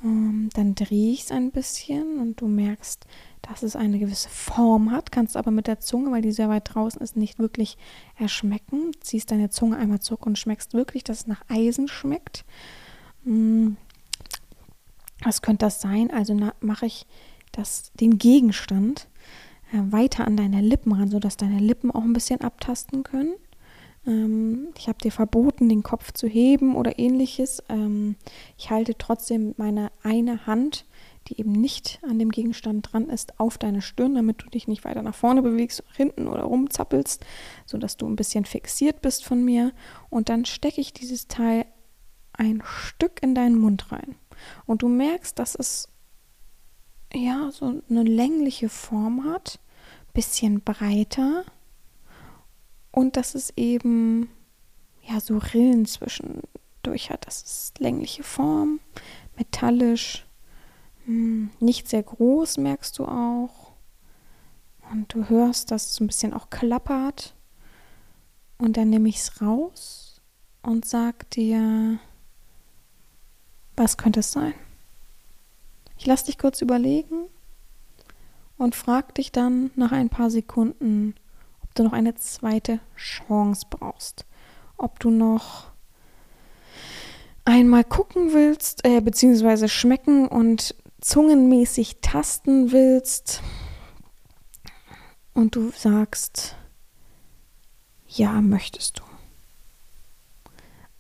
Ähm, 0.03 0.49
dann 0.55 0.75
drehe 0.75 1.13
ich 1.13 1.25
es 1.25 1.31
ein 1.31 1.51
bisschen 1.51 2.19
und 2.19 2.41
du 2.41 2.49
merkst, 2.49 3.07
dass 3.43 3.63
es 3.63 3.77
eine 3.77 3.99
gewisse 3.99 4.31
Form 4.31 4.91
hat, 4.91 5.13
kannst 5.13 5.37
aber 5.37 5.51
mit 5.51 5.67
der 5.67 5.81
Zunge, 5.81 6.11
weil 6.13 6.23
die 6.23 6.33
sehr 6.33 6.49
weit 6.49 6.75
draußen 6.75 7.03
ist, 7.03 7.15
nicht 7.15 7.39
wirklich 7.39 7.77
erschmecken. 8.19 8.93
Ziehst 9.01 9.31
deine 9.31 9.51
Zunge 9.51 9.77
einmal 9.77 10.01
zurück 10.01 10.25
und 10.25 10.39
schmeckst 10.39 10.73
wirklich, 10.73 11.05
dass 11.05 11.19
es 11.19 11.27
nach 11.27 11.43
Eisen 11.49 11.89
schmeckt. 11.89 12.47
Mm, 13.25 13.73
was 15.25 15.43
könnte 15.43 15.67
das 15.67 15.81
sein? 15.81 16.11
Also 16.11 16.39
mache 16.61 16.87
ich 16.87 17.07
das, 17.53 17.93
den 17.95 18.19
Gegenstand 18.19 19.09
äh, 19.73 19.79
weiter 19.91 20.27
an 20.27 20.37
deine 20.37 20.61
Lippen 20.61 20.93
ran, 20.93 21.11
sodass 21.11 21.37
deine 21.37 21.59
Lippen 21.59 21.91
auch 21.91 22.03
ein 22.03 22.13
bisschen 22.13 22.41
abtasten 22.41 23.03
können. 23.03 23.35
Ähm, 24.07 24.69
ich 24.77 24.89
habe 24.89 24.99
dir 24.99 25.13
verboten, 25.13 25.69
den 25.69 25.83
Kopf 25.83 26.13
zu 26.13 26.27
heben 26.27 26.77
oder 26.77 26.99
ähnliches. 26.99 27.63
Ähm, 27.69 28.17
ich 28.57 28.71
halte 28.71 28.97
trotzdem 28.99 29.55
meine 29.57 29.91
eine 30.03 30.47
Hand, 30.47 30.85
die 31.29 31.41
eben 31.41 31.53
nicht 31.53 32.01
an 32.03 32.19
dem 32.19 32.31
Gegenstand 32.31 32.93
dran 32.93 33.09
ist, 33.09 33.41
auf 33.41 33.57
deine 33.57 33.81
Stirn, 33.81 34.15
damit 34.15 34.43
du 34.43 34.51
dich 34.51 34.69
nicht 34.69 34.85
weiter 34.85 35.03
nach 35.03 35.15
vorne 35.15 35.41
bewegst, 35.41 35.83
hinten 35.97 36.29
oder 36.29 36.43
rumzappelst, 36.43 37.25
sodass 37.65 37.97
du 37.97 38.07
ein 38.07 38.17
bisschen 38.17 38.45
fixiert 38.45 39.01
bist 39.01 39.25
von 39.25 39.43
mir. 39.43 39.73
Und 40.11 40.29
dann 40.29 40.45
stecke 40.45 40.83
ich 40.83 40.93
dieses 40.93 41.27
Teil 41.27 41.65
ein 42.35 42.63
Stück 42.67 43.23
in 43.23 43.35
deinen 43.35 43.59
Mund 43.59 43.91
rein. 43.91 44.17
Und 44.67 44.83
du 44.83 44.89
merkst, 44.89 45.39
dass 45.39 45.55
es 45.55 45.89
ja 47.13 47.51
so 47.53 47.83
eine 47.89 48.03
längliche 48.03 48.69
Form 48.69 49.25
hat, 49.25 49.61
bisschen 50.13 50.61
breiter 50.61 51.45
und 52.93 53.17
dass 53.17 53.35
es 53.35 53.53
eben 53.57 54.31
ja 55.03 55.21
so 55.21 55.39
Rillen 55.39 55.87
zwischendurch 55.87 57.11
hat. 57.11 57.27
Das 57.27 57.43
ist 57.43 57.79
längliche 57.81 58.23
Form, 58.23 58.81
metallisch, 59.37 60.27
hm, 61.05 61.51
nicht 61.61 61.89
sehr 61.89 62.03
groß, 62.03 62.59
merkst 62.59 62.99
du 62.99 63.07
auch. 63.07 63.73
Und 64.91 65.13
du 65.13 65.29
hörst, 65.29 65.71
dass 65.71 65.87
es 65.87 65.95
so 65.97 66.05
ein 66.05 66.09
bisschen 66.09 66.35
auch 66.35 66.51
klappert. 66.51 67.35
Und 68.59 68.77
dann 68.77 68.91
nehme 68.91 69.09
ich 69.09 69.17
es 69.17 69.41
raus 69.41 70.21
und 70.63 70.85
sag 70.85 71.29
dir, 71.31 71.99
was 73.77 73.97
könnte 73.97 74.21
es 74.21 74.33
sein? 74.33 74.55
Ich 75.97 76.07
lasse 76.07 76.27
dich 76.27 76.39
kurz 76.39 76.61
überlegen 76.61 77.25
und 78.57 78.75
frag 78.75 79.15
dich 79.15 79.33
dann 79.33 79.71
nach 79.75 79.93
ein 79.93 80.09
paar 80.09 80.31
Sekunden, 80.31 81.15
ob 81.63 81.75
du 81.75 81.83
noch 81.83 81.93
eine 81.93 82.15
zweite 82.15 82.81
Chance 82.97 83.67
brauchst. 83.71 84.27
Ob 84.77 84.99
du 85.01 85.11
noch 85.11 85.71
einmal 87.45 87.85
gucken 87.85 88.33
willst, 88.33 88.85
äh, 88.85 89.01
beziehungsweise 89.01 89.69
schmecken 89.69 90.29
und 90.29 90.75
zungenmäßig 91.01 91.99
tasten 92.01 92.73
willst. 92.73 93.43
Und 95.35 95.57
du 95.57 95.71
sagst, 95.77 96.57
ja, 98.07 98.41
möchtest 98.41 99.01
du. 99.01 99.03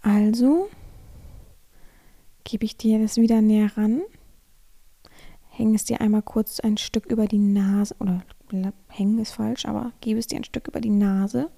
Also 0.02 0.68
gebe 2.44 2.64
ich 2.64 2.76
dir 2.76 3.00
das 3.00 3.16
wieder 3.16 3.40
näher 3.40 3.76
ran, 3.76 4.02
hänge 5.48 5.74
es 5.74 5.84
dir 5.84 6.00
einmal 6.00 6.22
kurz 6.22 6.60
ein 6.60 6.76
Stück 6.76 7.06
über 7.06 7.26
die 7.26 7.38
Nase, 7.38 7.96
oder 7.98 8.22
hängen 8.88 9.18
ist 9.18 9.32
falsch, 9.32 9.64
aber 9.66 9.92
gebe 10.00 10.18
es 10.18 10.26
dir 10.26 10.36
ein 10.36 10.44
Stück 10.44 10.68
über 10.68 10.80
die 10.80 10.90
Nase. 10.90 11.50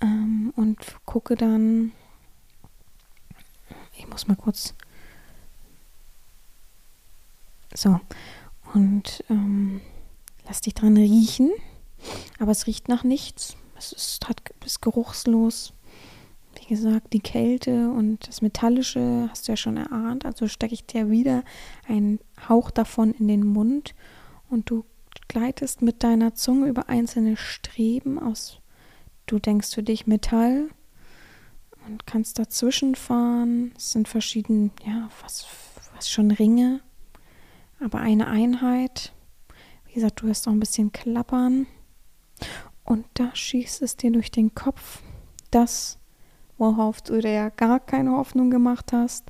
Ähm, 0.00 0.52
und 0.56 0.78
gucke 1.04 1.36
dann, 1.36 1.92
ich 3.96 4.06
muss 4.08 4.26
mal 4.26 4.36
kurz, 4.36 4.74
so, 7.74 8.00
und 8.74 9.24
ähm, 9.30 9.80
lass 10.46 10.60
dich 10.60 10.74
dran 10.74 10.96
riechen, 10.96 11.50
aber 12.38 12.50
es 12.50 12.66
riecht 12.66 12.88
nach 12.88 13.04
nichts, 13.04 13.56
es 13.76 13.92
ist, 13.92 14.28
hat, 14.28 14.42
ist 14.64 14.82
geruchslos 14.82 15.72
gesagt, 16.72 17.12
die 17.12 17.20
Kälte 17.20 17.90
und 17.90 18.26
das 18.26 18.40
Metallische 18.40 19.28
hast 19.30 19.46
du 19.46 19.52
ja 19.52 19.56
schon 19.56 19.76
erahnt. 19.76 20.24
Also 20.24 20.48
stecke 20.48 20.72
ich 20.72 20.86
dir 20.86 21.10
wieder 21.10 21.44
einen 21.86 22.18
Hauch 22.48 22.70
davon 22.70 23.12
in 23.12 23.28
den 23.28 23.44
Mund 23.44 23.94
und 24.48 24.70
du 24.70 24.86
gleitest 25.28 25.82
mit 25.82 26.02
deiner 26.02 26.34
Zunge 26.34 26.68
über 26.68 26.88
einzelne 26.88 27.36
Streben 27.36 28.18
aus. 28.18 28.60
Du 29.26 29.38
denkst 29.38 29.74
für 29.74 29.82
dich 29.82 30.06
Metall 30.06 30.70
und 31.86 32.06
kannst 32.06 32.38
dazwischen 32.38 32.94
fahren. 32.94 33.72
Es 33.76 33.92
sind 33.92 34.08
verschiedene, 34.08 34.70
ja, 34.86 35.10
was, 35.20 35.46
was 35.94 36.08
schon 36.08 36.30
Ringe, 36.30 36.80
aber 37.80 37.98
eine 37.98 38.28
Einheit. 38.28 39.12
Wie 39.84 39.92
gesagt, 39.92 40.22
du 40.22 40.26
hörst 40.26 40.48
auch 40.48 40.52
ein 40.52 40.60
bisschen 40.60 40.90
klappern. 40.90 41.66
Und 42.82 43.04
da 43.14 43.34
schießt 43.36 43.82
es 43.82 43.96
dir 43.98 44.10
durch 44.10 44.30
den 44.30 44.54
Kopf, 44.54 45.02
dass 45.50 45.98
worauf 46.58 47.02
du 47.02 47.20
dir 47.20 47.32
ja 47.32 47.48
gar 47.48 47.80
keine 47.80 48.12
Hoffnung 48.12 48.50
gemacht 48.50 48.92
hast, 48.92 49.24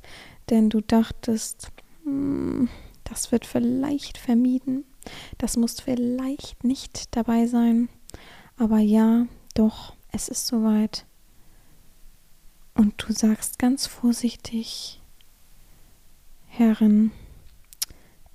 denn 0.49 0.69
du 0.69 0.81
dachtest, 0.81 1.69
hm, 2.03 2.69
das 3.03 3.31
wird 3.31 3.45
vielleicht 3.45 4.17
vermieden, 4.17 4.85
das 5.37 5.57
muss 5.57 5.79
vielleicht 5.79 6.63
nicht 6.63 7.15
dabei 7.15 7.47
sein, 7.47 7.89
aber 8.57 8.79
ja, 8.79 9.27
doch, 9.55 9.93
es 10.11 10.29
ist 10.29 10.47
soweit. 10.47 11.05
Und 12.75 12.93
du 12.97 13.13
sagst 13.13 13.59
ganz 13.59 13.85
vorsichtig, 13.85 15.01
Herrin, 16.47 17.11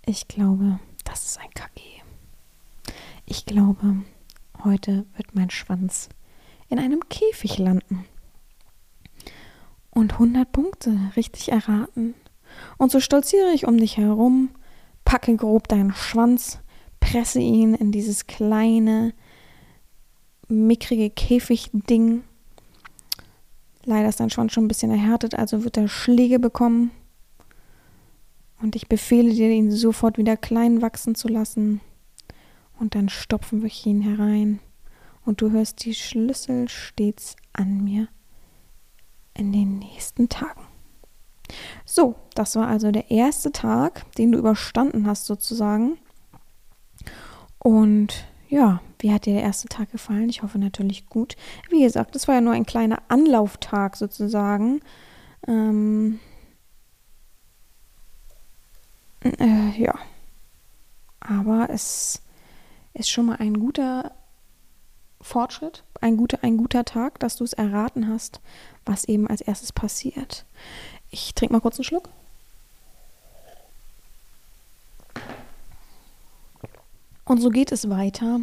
ich 0.05 0.29
glaube, 0.29 0.79
das 1.05 1.25
ist 1.25 1.39
ein 1.39 1.51
KG. 1.51 1.81
Ich 3.27 3.47
glaube, 3.47 4.03
heute 4.65 5.07
wird 5.17 5.35
mein 5.35 5.51
Schwanz 5.51 6.09
in 6.69 6.79
einem 6.79 7.09
Käfig 7.09 7.59
landen. 7.59 8.05
Und 9.99 10.13
100 10.13 10.53
Punkte 10.53 10.97
richtig 11.17 11.51
erraten. 11.51 12.15
Und 12.77 12.93
so 12.93 13.01
stolziere 13.01 13.51
ich 13.53 13.67
um 13.67 13.79
dich 13.79 13.97
herum, 13.97 14.51
packe 15.05 15.35
grob 15.35 15.67
deinen 15.67 15.93
Schwanz, 15.93 16.61
presse 17.01 17.41
ihn 17.41 17.75
in 17.75 17.91
dieses 17.91 18.29
kleine, 18.29 19.13
mickrige 20.47 21.11
Käfigding. 21.11 22.23
Leider 23.87 24.09
ist 24.09 24.21
dein 24.21 24.31
Schwanz 24.31 24.53
schon 24.53 24.67
ein 24.67 24.69
bisschen 24.69 24.93
erhärtet, 24.93 25.35
also 25.35 25.65
wird 25.65 25.77
er 25.77 25.89
Schläge 25.89 26.39
bekommen. 26.39 26.93
Und 28.63 28.77
ich 28.77 28.87
befehle 28.87 29.35
dir, 29.35 29.51
ihn 29.51 29.73
sofort 29.73 30.17
wieder 30.17 30.37
klein 30.37 30.81
wachsen 30.81 31.17
zu 31.17 31.27
lassen. 31.27 31.81
Und 32.79 32.95
dann 32.95 33.09
stopfen 33.09 33.65
wir 33.65 33.71
ihn 33.85 34.03
herein. 34.03 34.61
Und 35.25 35.41
du 35.41 35.51
hörst 35.51 35.85
die 35.85 35.95
Schlüssel 35.95 36.69
stets 36.69 37.35
an 37.53 37.83
mir 37.83 38.07
in 39.39 39.53
den 39.53 39.79
nächsten 39.79 40.29
Tagen. 40.29 40.63
So, 41.85 42.17
das 42.35 42.57
war 42.57 42.69
also 42.69 42.91
der 42.91 43.11
erste 43.11 43.53
Tag, 43.53 44.05
den 44.17 44.33
du 44.33 44.39
überstanden 44.39 45.07
hast 45.07 45.27
sozusagen. 45.27 45.99
Und 47.59 48.27
ja, 48.49 48.81
wie 48.99 49.13
hat 49.13 49.27
dir 49.27 49.35
der 49.35 49.43
erste 49.43 49.69
Tag 49.69 49.93
gefallen? 49.93 50.29
Ich 50.29 50.43
hoffe 50.43 50.59
natürlich 50.59 51.07
gut. 51.07 51.37
Wie 51.71 51.83
gesagt, 51.83 52.17
es 52.17 52.29
war 52.29 52.37
ja 52.37 52.41
nur 52.41 52.53
ein 52.53 52.67
kleiner 52.67 53.03
Anlauftag 53.09 53.97
sozusagen. 53.97 54.81
Ähm, 55.47 56.19
äh, 59.23 59.71
ja. 59.81 59.95
Aber 61.21 61.69
es 61.71 62.23
ist 62.95 63.11
schon 63.11 63.27
mal 63.27 63.37
ein 63.37 63.59
guter 63.59 64.13
Fortschritt, 65.21 65.85
ein 66.01 66.17
guter, 66.17 66.39
ein 66.43 66.57
guter 66.57 66.85
Tag, 66.85 67.19
dass 67.21 67.37
du 67.37 67.45
es 67.45 67.53
erraten 67.53 68.09
hast, 68.09 68.41
was 68.85 69.05
eben 69.05 69.27
als 69.27 69.41
erstes 69.41 69.73
passiert. 69.73 70.45
Ich 71.11 71.35
trinke 71.35 71.53
mal 71.53 71.61
kurz 71.61 71.79
einen 71.79 71.85
Schluck. 71.85 72.09
Und 77.25 77.41
so 77.41 77.51
geht 77.51 77.73
es 77.73 77.91
weiter. 77.91 78.41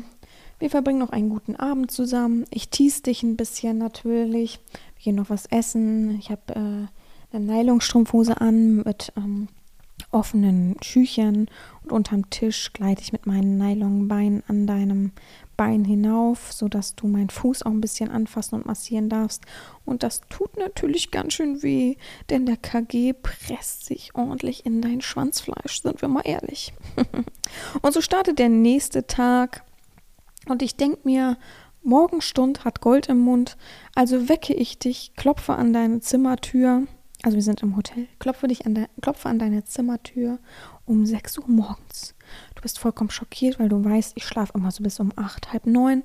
Wir 0.59 0.69
verbringen 0.69 0.99
noch 0.99 1.09
einen 1.09 1.29
guten 1.29 1.55
Abend 1.55 1.91
zusammen. 1.91 2.45
Ich 2.51 2.69
tease 2.69 3.03
dich 3.03 3.23
ein 3.23 3.35
bisschen 3.35 3.77
natürlich. 3.77 4.59
Wir 4.97 5.03
gehen 5.03 5.15
noch 5.15 5.29
was 5.29 5.47
essen. 5.47 6.17
Ich 6.19 6.29
habe 6.29 6.53
äh, 6.53 7.35
eine 7.35 7.45
Nylonstrumpfhose 7.45 8.39
an 8.39 8.77
mit 8.77 9.11
ähm, 9.17 9.47
offenen 10.11 10.77
Schüchen 10.81 11.49
und 11.83 11.91
unterm 11.91 12.29
Tisch 12.29 12.71
gleite 12.73 13.01
ich 13.01 13.11
mit 13.11 13.25
meinen 13.25 13.57
Nylonbeinen 13.57 14.43
an 14.47 14.67
deinem 14.67 15.11
Bein 15.57 15.85
hinauf, 15.85 16.51
sodass 16.51 16.95
du 16.95 17.07
meinen 17.07 17.29
Fuß 17.29 17.63
auch 17.63 17.71
ein 17.71 17.81
bisschen 17.81 18.11
anfassen 18.11 18.55
und 18.55 18.65
massieren 18.65 19.09
darfst. 19.09 19.43
Und 19.85 20.03
das 20.03 20.21
tut 20.29 20.57
natürlich 20.57 21.11
ganz 21.11 21.33
schön 21.33 21.63
weh, 21.63 21.95
denn 22.29 22.45
der 22.45 22.57
KG 22.57 23.13
presst 23.13 23.85
sich 23.85 24.15
ordentlich 24.15 24.65
in 24.65 24.81
dein 24.81 25.01
Schwanzfleisch, 25.01 25.81
sind 25.81 26.01
wir 26.01 26.09
mal 26.09 26.23
ehrlich. 26.25 26.73
und 27.81 27.93
so 27.93 28.01
startet 28.01 28.39
der 28.39 28.49
nächste 28.49 29.07
Tag 29.07 29.63
und 30.47 30.61
ich 30.61 30.75
denke 30.75 30.99
mir, 31.03 31.37
Morgenstund 31.83 32.65
hat 32.65 32.81
Gold 32.81 33.07
im 33.07 33.19
Mund, 33.19 33.57
also 33.93 34.27
wecke 34.27 34.53
ich 34.53 34.79
dich, 34.79 35.13
klopfe 35.15 35.53
an 35.53 35.71
deine 35.71 35.99
Zimmertür 35.99 36.87
also 37.25 37.37
wir 37.37 37.43
sind 37.43 37.63
im 37.63 37.75
Hotel, 37.75 38.07
klopfe, 38.19 38.47
dich 38.47 38.65
an 38.67 38.75
de, 38.75 38.85
klopfe 39.01 39.29
an 39.29 39.39
deine 39.39 39.63
Zimmertür 39.63 40.37
um 40.85 41.05
6 41.05 41.39
Uhr 41.39 41.47
morgens. 41.47 42.14
Bist 42.65 42.79
vollkommen 42.79 43.11
schockiert, 43.11 43.59
weil 43.59 43.69
du 43.69 43.85
weißt, 43.85 44.13
ich 44.15 44.25
schlafe 44.25 44.53
immer 44.55 44.71
so 44.71 44.81
bis 44.81 44.99
um 44.99 45.13
8, 45.15 45.53
halb 45.53 45.67
9. 45.67 46.01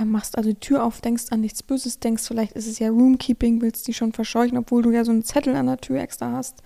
Äh, 0.00 0.04
machst 0.04 0.36
also 0.36 0.50
die 0.50 0.58
Tür 0.58 0.82
auf, 0.82 1.00
denkst 1.00 1.26
an 1.30 1.40
nichts 1.40 1.62
Böses, 1.62 2.00
denkst, 2.00 2.24
vielleicht 2.24 2.54
ist 2.54 2.66
es 2.66 2.80
ja 2.80 2.88
Roomkeeping, 2.88 3.60
willst 3.60 3.86
die 3.86 3.94
schon 3.94 4.12
verscheuchen, 4.12 4.58
obwohl 4.58 4.82
du 4.82 4.90
ja 4.90 5.04
so 5.04 5.12
einen 5.12 5.22
Zettel 5.22 5.54
an 5.54 5.66
der 5.66 5.76
Tür 5.76 6.00
extra 6.00 6.32
hast. 6.32 6.64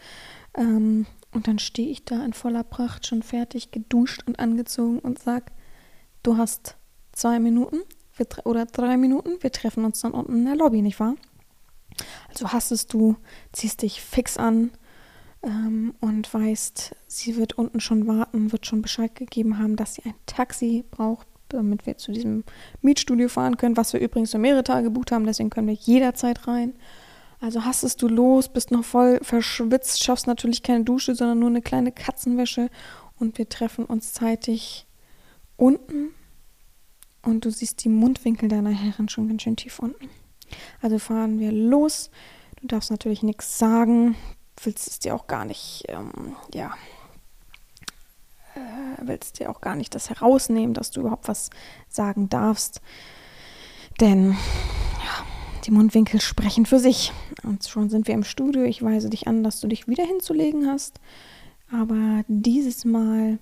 Ähm, 0.55 1.05
und 1.31 1.47
dann 1.47 1.59
stehe 1.59 1.91
ich 1.91 2.07
da 2.07 2.25
in 2.25 2.33
voller 2.33 2.65
Pracht, 2.65 3.07
schon 3.07 3.23
fertig, 3.23 3.71
geduscht 3.71 4.23
und 4.25 4.41
angezogen 4.41 4.99
und 4.99 5.19
sag, 5.19 5.53
du 6.23 6.39
hast 6.39 6.79
zwei 7.13 7.39
Minuten 7.39 7.83
oder 8.45 8.65
drei 8.65 8.97
Minuten, 8.97 9.33
wir 9.43 9.53
treffen 9.53 9.85
uns 9.85 10.01
dann 10.01 10.13
unten 10.13 10.37
in 10.37 10.45
der 10.47 10.57
Lobby, 10.57 10.81
nicht 10.81 11.01
wahr? 11.01 11.17
Also 12.31 12.51
hastest 12.51 12.95
du, 12.95 13.17
ziehst 13.53 13.83
dich 13.83 14.01
fix 14.01 14.39
an 14.39 14.71
ähm, 15.43 15.95
und 16.01 16.33
weißt, 16.33 16.95
sie 17.07 17.37
wird 17.37 17.59
unten 17.59 17.81
schon 17.81 18.07
warten, 18.07 18.53
wird 18.53 18.67
schon 18.67 18.83
Bescheid 18.83 19.15
gegeben 19.15 19.59
haben, 19.59 19.77
dass 19.77 19.95
sie 19.95 20.03
ein 20.05 20.15
Taxi 20.27 20.85
braucht, 20.91 21.27
damit 21.49 21.87
wir 21.87 21.97
zu 21.97 22.13
diesem 22.13 22.45
Mietstudio 22.83 23.29
fahren 23.29 23.57
können, 23.57 23.77
was 23.77 23.93
wir 23.93 24.01
übrigens 24.01 24.33
für 24.33 24.39
mehrere 24.39 24.65
Tage 24.65 24.85
gebucht 24.85 25.13
haben, 25.13 25.27
deswegen 25.27 25.51
können 25.51 25.69
wir 25.69 25.75
jederzeit 25.75 26.47
rein. 26.47 26.75
Also 27.41 27.65
hastest 27.65 28.03
du 28.03 28.09
los, 28.09 28.49
bist 28.49 28.73
noch 28.73 28.85
voll 28.85 29.21
verschwitzt, 29.23 30.03
schaffst 30.03 30.27
natürlich 30.27 30.63
keine 30.63 30.85
Dusche, 30.85 31.15
sondern 31.15 31.39
nur 31.39 31.51
eine 31.51 31.63
kleine 31.63 31.93
Katzenwäsche 31.93 32.69
und 33.19 33.39
wir 33.39 33.49
treffen 33.49 33.85
uns 33.85 34.13
zeitig 34.13 34.87
unten 35.57 36.11
und 37.23 37.45
du 37.45 37.51
siehst 37.51 37.85
die 37.85 37.89
Mundwinkel 37.89 38.49
deiner 38.49 38.71
Herren 38.71 39.09
schon 39.09 39.29
ganz 39.29 39.43
schön 39.43 39.57
tief 39.57 39.79
unten. 39.79 40.09
Also 40.81 40.99
fahren 40.99 41.39
wir 41.39 41.53
los. 41.53 42.11
Du 42.61 42.67
darfst 42.67 42.91
natürlich 42.91 43.23
nichts 43.23 43.59
sagen, 43.59 44.17
willst 44.65 44.89
es 44.89 44.99
dir 44.99 45.15
auch 45.15 45.27
gar 45.27 45.45
nicht, 45.45 45.85
ähm, 45.89 46.37
ja, 46.53 46.75
äh, 48.55 49.03
willst 49.03 49.39
dir 49.39 49.51
auch 49.51 49.61
gar 49.61 49.77
nicht 49.77 49.95
das 49.95 50.11
herausnehmen, 50.11 50.75
dass 50.75 50.91
du 50.91 51.01
überhaupt 51.01 51.29
was 51.29 51.51
sagen 51.89 52.29
darfst. 52.29 52.81
Denn 54.01 54.33
ja, 54.33 55.27
die 55.65 55.71
Mundwinkel 55.71 56.21
sprechen 56.21 56.67
für 56.67 56.79
sich. 56.79 57.13
Und 57.43 57.65
schon 57.65 57.91
sind 57.91 58.07
wir 58.07 58.15
im 58.15 58.25
Studio. 58.25 58.63
Ich 58.63 58.83
weise 58.83 59.11
dich 59.11 59.27
an, 59.27 59.43
dass 59.43 59.61
du 59.61 59.69
dich 59.69 59.89
wieder 59.89 60.05
hinzulegen 60.05 60.67
hast. 60.67 61.01
Aber 61.71 62.25
dieses 62.29 62.85
Mal 62.85 63.39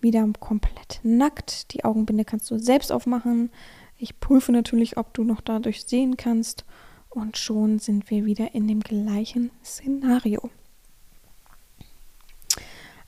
wieder 0.00 0.26
komplett 0.38 1.00
nackt. 1.02 1.72
Die 1.72 1.84
Augenbinde 1.84 2.24
kannst 2.24 2.50
du 2.50 2.58
selbst 2.58 2.92
aufmachen. 2.92 3.50
Ich 3.98 4.20
prüfe 4.20 4.52
natürlich, 4.52 4.96
ob 4.96 5.14
du 5.14 5.24
noch 5.24 5.40
dadurch 5.40 5.84
sehen 5.84 6.16
kannst. 6.16 6.64
Und 7.10 7.36
schon 7.36 7.78
sind 7.78 8.10
wir 8.10 8.24
wieder 8.24 8.54
in 8.54 8.68
dem 8.68 8.80
gleichen 8.80 9.50
Szenario. 9.64 10.50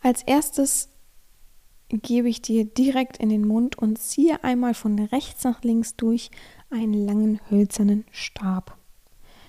Als 0.01 0.23
erstes 0.23 0.89
gebe 1.89 2.29
ich 2.29 2.43
dir 2.43 2.65
direkt 2.65 3.17
in 3.17 3.29
den 3.29 3.47
Mund 3.47 3.77
und 3.77 3.99
ziehe 3.99 4.43
einmal 4.45 4.75
von 4.75 4.99
rechts 4.99 5.45
nach 5.45 5.63
links 5.63 5.97
durch 5.97 6.31
einen 6.71 6.95
langen 6.95 7.41
hölzernen 7.51 8.05
Stab. 8.11 8.77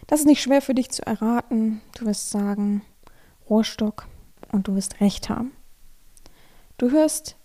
Das 0.08 0.22
ist 0.22 0.26
nicht 0.26 0.42
schwer 0.42 0.62
für 0.62 0.74
dich 0.74 0.90
zu 0.90 1.06
erraten. 1.06 1.82
Du 1.98 2.06
wirst 2.06 2.32
sagen 2.32 2.82
Rohrstock 3.50 4.08
und 4.52 4.68
du 4.68 4.76
wirst 4.76 5.02
recht 5.02 5.30
haben. 5.30 5.52
Du 6.78 6.92
hörst, 6.92 7.36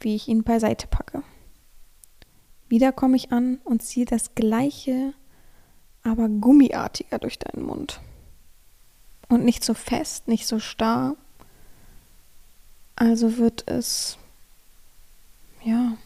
wie 0.00 0.14
ich 0.14 0.28
ihn 0.28 0.44
beiseite 0.44 0.86
packe. 0.86 1.22
Wieder 2.68 2.92
komme 2.92 3.16
ich 3.16 3.32
an 3.32 3.60
und 3.64 3.82
ziehe 3.82 4.06
das 4.06 4.34
gleiche, 4.34 5.14
aber 6.04 6.28
gummiartiger 6.28 7.18
durch 7.18 7.38
deinen 7.38 7.64
Mund. 7.64 8.00
Und 9.28 9.44
nicht 9.44 9.64
so 9.64 9.74
fest, 9.74 10.28
nicht 10.28 10.46
so 10.46 10.60
starr. 10.60 11.16
Also 12.96 13.38
wird 13.38 13.68
es, 13.68 14.18
ja, 15.64 15.96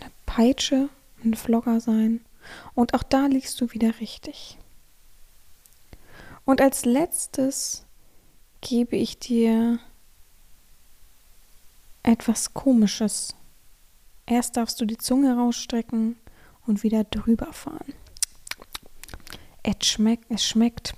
eine 0.00 0.10
Peitsche, 0.26 0.88
ein 1.24 1.34
Vlogger 1.34 1.80
sein. 1.80 2.20
Und 2.74 2.94
auch 2.94 3.02
da 3.02 3.26
liegst 3.26 3.60
du 3.60 3.72
wieder 3.72 4.00
richtig. 4.00 4.58
Und 6.44 6.60
als 6.60 6.84
letztes 6.84 7.84
gebe 8.60 8.96
ich 8.96 9.18
dir 9.18 9.78
etwas 12.02 12.52
Komisches 12.52 13.34
Erst 14.30 14.56
darfst 14.56 14.80
du 14.80 14.84
die 14.84 14.96
Zunge 14.96 15.36
rausstrecken 15.36 16.16
und 16.64 16.84
wieder 16.84 17.02
drüber 17.02 17.52
fahren. 17.52 17.92
Es 19.62 19.86
schmeckt, 19.86 20.30
es 20.30 20.44
schmeckt 20.44 20.94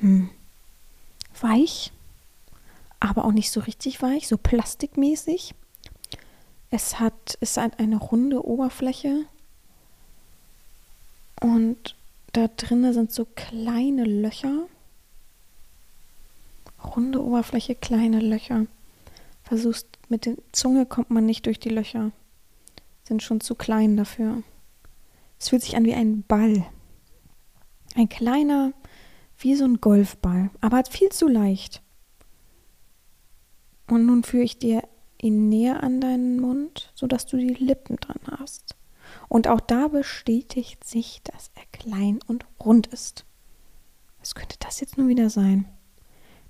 hm, 0.00 0.30
weich, 1.40 1.92
aber 2.98 3.24
auch 3.24 3.32
nicht 3.32 3.50
so 3.50 3.60
richtig 3.60 4.02
weich, 4.02 4.28
so 4.28 4.36
plastikmäßig. 4.36 5.54
Es 6.70 7.00
hat, 7.00 7.36
es 7.40 7.56
hat 7.56 7.78
eine 7.78 7.96
runde 7.96 8.44
Oberfläche 8.44 9.24
und 11.40 11.96
da 12.32 12.48
drinnen 12.48 12.92
sind 12.92 13.12
so 13.12 13.26
kleine 13.34 14.04
Löcher. 14.04 14.66
Runde 16.84 17.22
Oberfläche, 17.22 17.74
kleine 17.74 18.20
Löcher. 18.20 18.66
Versuchst 19.42 19.86
mit 20.08 20.26
der 20.26 20.36
Zunge 20.52 20.86
kommt 20.86 21.10
man 21.10 21.26
nicht 21.26 21.46
durch 21.46 21.58
die 21.58 21.70
Löcher. 21.70 22.12
Sind 23.04 23.22
schon 23.22 23.40
zu 23.40 23.54
klein 23.56 23.96
dafür. 23.96 24.42
Es 25.40 25.48
fühlt 25.48 25.62
sich 25.62 25.76
an 25.76 25.86
wie 25.86 25.94
ein 25.94 26.22
Ball. 26.22 26.66
Ein 27.96 28.08
kleiner, 28.08 28.72
wie 29.38 29.56
so 29.56 29.64
ein 29.64 29.80
Golfball, 29.80 30.50
aber 30.60 30.84
viel 30.88 31.08
zu 31.08 31.26
leicht. 31.26 31.82
Und 33.88 34.06
nun 34.06 34.22
führe 34.22 34.44
ich 34.44 34.58
dir 34.58 34.86
ihn 35.20 35.48
näher 35.48 35.82
an 35.82 36.00
deinen 36.00 36.38
Mund, 36.40 36.92
sodass 36.94 37.26
du 37.26 37.38
die 37.38 37.54
Lippen 37.54 37.96
dran 37.96 38.20
hast. 38.38 38.76
Und 39.28 39.48
auch 39.48 39.60
da 39.60 39.88
bestätigt 39.88 40.84
sich, 40.84 41.22
dass 41.24 41.50
er 41.54 41.64
klein 41.72 42.20
und 42.26 42.46
rund 42.62 42.86
ist. 42.88 43.24
Was 44.18 44.34
könnte 44.34 44.56
das 44.60 44.80
jetzt 44.80 44.98
nun 44.98 45.08
wieder 45.08 45.30
sein? 45.30 45.66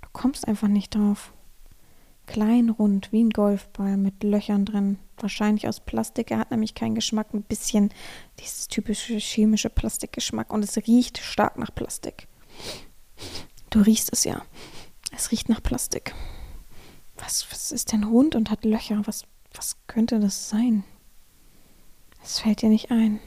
Du 0.02 0.08
kommst 0.12 0.46
einfach 0.46 0.68
nicht 0.68 0.94
drauf. 0.94 1.32
Klein, 2.26 2.70
rund, 2.70 3.12
wie 3.12 3.22
ein 3.22 3.30
Golfball 3.30 3.96
mit 3.96 4.22
Löchern 4.24 4.64
drin. 4.64 4.98
Wahrscheinlich 5.22 5.68
aus 5.68 5.80
Plastik. 5.80 6.30
Er 6.30 6.38
hat 6.38 6.50
nämlich 6.50 6.74
keinen 6.74 6.94
Geschmack. 6.94 7.34
Ein 7.34 7.42
bisschen 7.42 7.90
dieses 8.38 8.68
typische 8.68 9.18
chemische 9.18 9.70
Plastikgeschmack. 9.70 10.52
Und 10.52 10.62
es 10.62 10.76
riecht 10.76 11.18
stark 11.18 11.58
nach 11.58 11.74
Plastik. 11.74 12.26
Du 13.70 13.80
riechst 13.80 14.12
es 14.12 14.24
ja. 14.24 14.42
Es 15.12 15.30
riecht 15.30 15.48
nach 15.48 15.62
Plastik. 15.62 16.14
Was, 17.16 17.46
was 17.50 17.70
ist 17.70 17.92
denn 17.92 18.04
rund 18.04 18.34
und 18.34 18.50
hat 18.50 18.64
Löcher? 18.64 19.02
Was, 19.04 19.24
was 19.52 19.76
könnte 19.86 20.20
das 20.20 20.48
sein? 20.48 20.84
Es 22.22 22.40
fällt 22.40 22.62
dir 22.62 22.68
nicht 22.68 22.90
ein. 22.90 23.20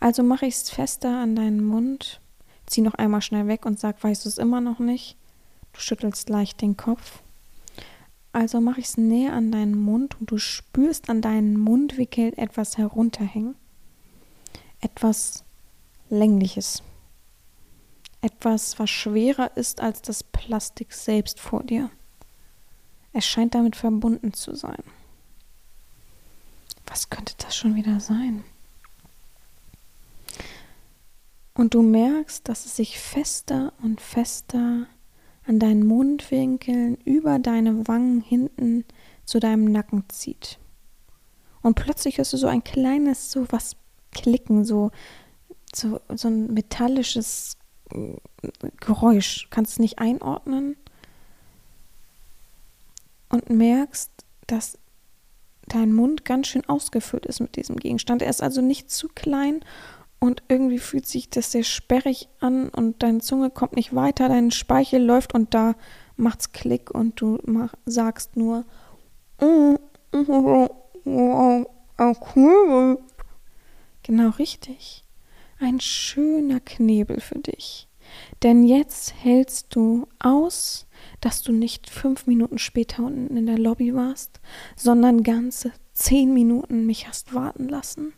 Also 0.00 0.22
mache 0.22 0.46
ich 0.46 0.54
es 0.54 0.70
fester 0.70 1.20
an 1.22 1.34
deinen 1.34 1.64
Mund, 1.64 2.20
zieh 2.66 2.82
noch 2.82 2.94
einmal 2.94 3.22
schnell 3.22 3.46
weg 3.46 3.64
und 3.64 3.80
sag, 3.80 4.02
weißt 4.02 4.24
du 4.24 4.28
es 4.28 4.38
immer 4.38 4.60
noch 4.60 4.78
nicht? 4.78 5.16
Du 5.72 5.80
schüttelst 5.80 6.28
leicht 6.28 6.60
den 6.60 6.76
Kopf. 6.76 7.22
Also 8.34 8.60
mache 8.60 8.80
ich 8.80 8.86
es 8.86 8.96
näher 8.96 9.32
an 9.32 9.52
deinen 9.52 9.76
Mund 9.76 10.18
und 10.18 10.28
du 10.28 10.38
spürst 10.38 11.08
an 11.08 11.22
deinen 11.22 11.56
Mundwickeln 11.56 12.36
etwas 12.36 12.76
herunterhängen. 12.76 13.54
Etwas 14.80 15.44
Längliches. 16.10 16.82
Etwas, 18.22 18.76
was 18.80 18.90
schwerer 18.90 19.56
ist 19.56 19.80
als 19.80 20.02
das 20.02 20.24
Plastik 20.24 20.94
selbst 20.94 21.38
vor 21.38 21.62
dir. 21.62 21.92
Es 23.12 23.24
scheint 23.24 23.54
damit 23.54 23.76
verbunden 23.76 24.32
zu 24.32 24.56
sein. 24.56 24.82
Was 26.88 27.10
könnte 27.10 27.34
das 27.38 27.54
schon 27.54 27.76
wieder 27.76 28.00
sein? 28.00 28.42
Und 31.54 31.74
du 31.74 31.82
merkst, 31.82 32.48
dass 32.48 32.66
es 32.66 32.74
sich 32.74 32.98
fester 32.98 33.72
und 33.80 34.00
fester 34.00 34.88
an 35.46 35.58
deinen 35.58 35.86
Mundwinkeln 35.86 36.96
über 37.04 37.38
deine 37.38 37.86
Wangen 37.86 38.20
hinten 38.20 38.84
zu 39.24 39.40
deinem 39.40 39.64
Nacken 39.70 40.04
zieht. 40.08 40.58
Und 41.62 41.74
plötzlich 41.74 42.18
hörst 42.18 42.32
du 42.32 42.36
so 42.36 42.46
ein 42.46 42.64
kleines, 42.64 43.30
so 43.30 43.46
was 43.50 43.76
klicken, 44.12 44.64
so, 44.64 44.90
so, 45.74 46.00
so 46.14 46.28
ein 46.28 46.52
metallisches 46.52 47.56
äh, 47.90 48.16
Geräusch. 48.80 49.48
Kannst 49.50 49.72
es 49.72 49.78
nicht 49.78 49.98
einordnen. 49.98 50.76
Und 53.30 53.50
merkst, 53.50 54.10
dass 54.46 54.78
dein 55.68 55.92
Mund 55.92 56.24
ganz 56.24 56.48
schön 56.48 56.68
ausgefüllt 56.68 57.26
ist 57.26 57.40
mit 57.40 57.56
diesem 57.56 57.76
Gegenstand. 57.76 58.22
Er 58.22 58.30
ist 58.30 58.42
also 58.42 58.60
nicht 58.60 58.90
zu 58.90 59.08
klein 59.08 59.64
und 60.24 60.42
irgendwie 60.48 60.78
fühlt 60.78 61.06
sich 61.06 61.30
das 61.30 61.52
sehr 61.52 61.64
sperrig 61.64 62.28
an 62.40 62.68
und 62.70 63.02
deine 63.02 63.20
Zunge 63.20 63.50
kommt 63.50 63.76
nicht 63.76 63.94
weiter, 63.94 64.28
dein 64.28 64.50
Speichel 64.50 65.02
läuft 65.02 65.34
und 65.34 65.54
da 65.54 65.74
macht's 66.16 66.52
Klick 66.52 66.90
und 66.90 67.20
du 67.20 67.38
mach, 67.44 67.74
sagst 67.84 68.36
nur 68.36 68.64
Genau 74.02 74.30
richtig. 74.38 75.04
Ein 75.58 75.80
schöner 75.80 76.60
Knebel 76.60 77.20
für 77.20 77.38
dich. 77.38 77.88
Denn 78.42 78.64
jetzt 78.64 79.14
hältst 79.22 79.74
du 79.74 80.06
aus, 80.18 80.86
dass 81.20 81.42
du 81.42 81.52
nicht 81.52 81.90
fünf 81.90 82.26
Minuten 82.26 82.58
später 82.58 83.02
unten 83.02 83.36
in 83.36 83.46
der 83.46 83.58
Lobby 83.58 83.94
warst, 83.94 84.40
sondern 84.76 85.22
ganze 85.22 85.72
zehn 85.92 86.34
Minuten 86.34 86.86
mich 86.86 87.08
hast 87.08 87.34
warten 87.34 87.68
lassen. 87.68 88.12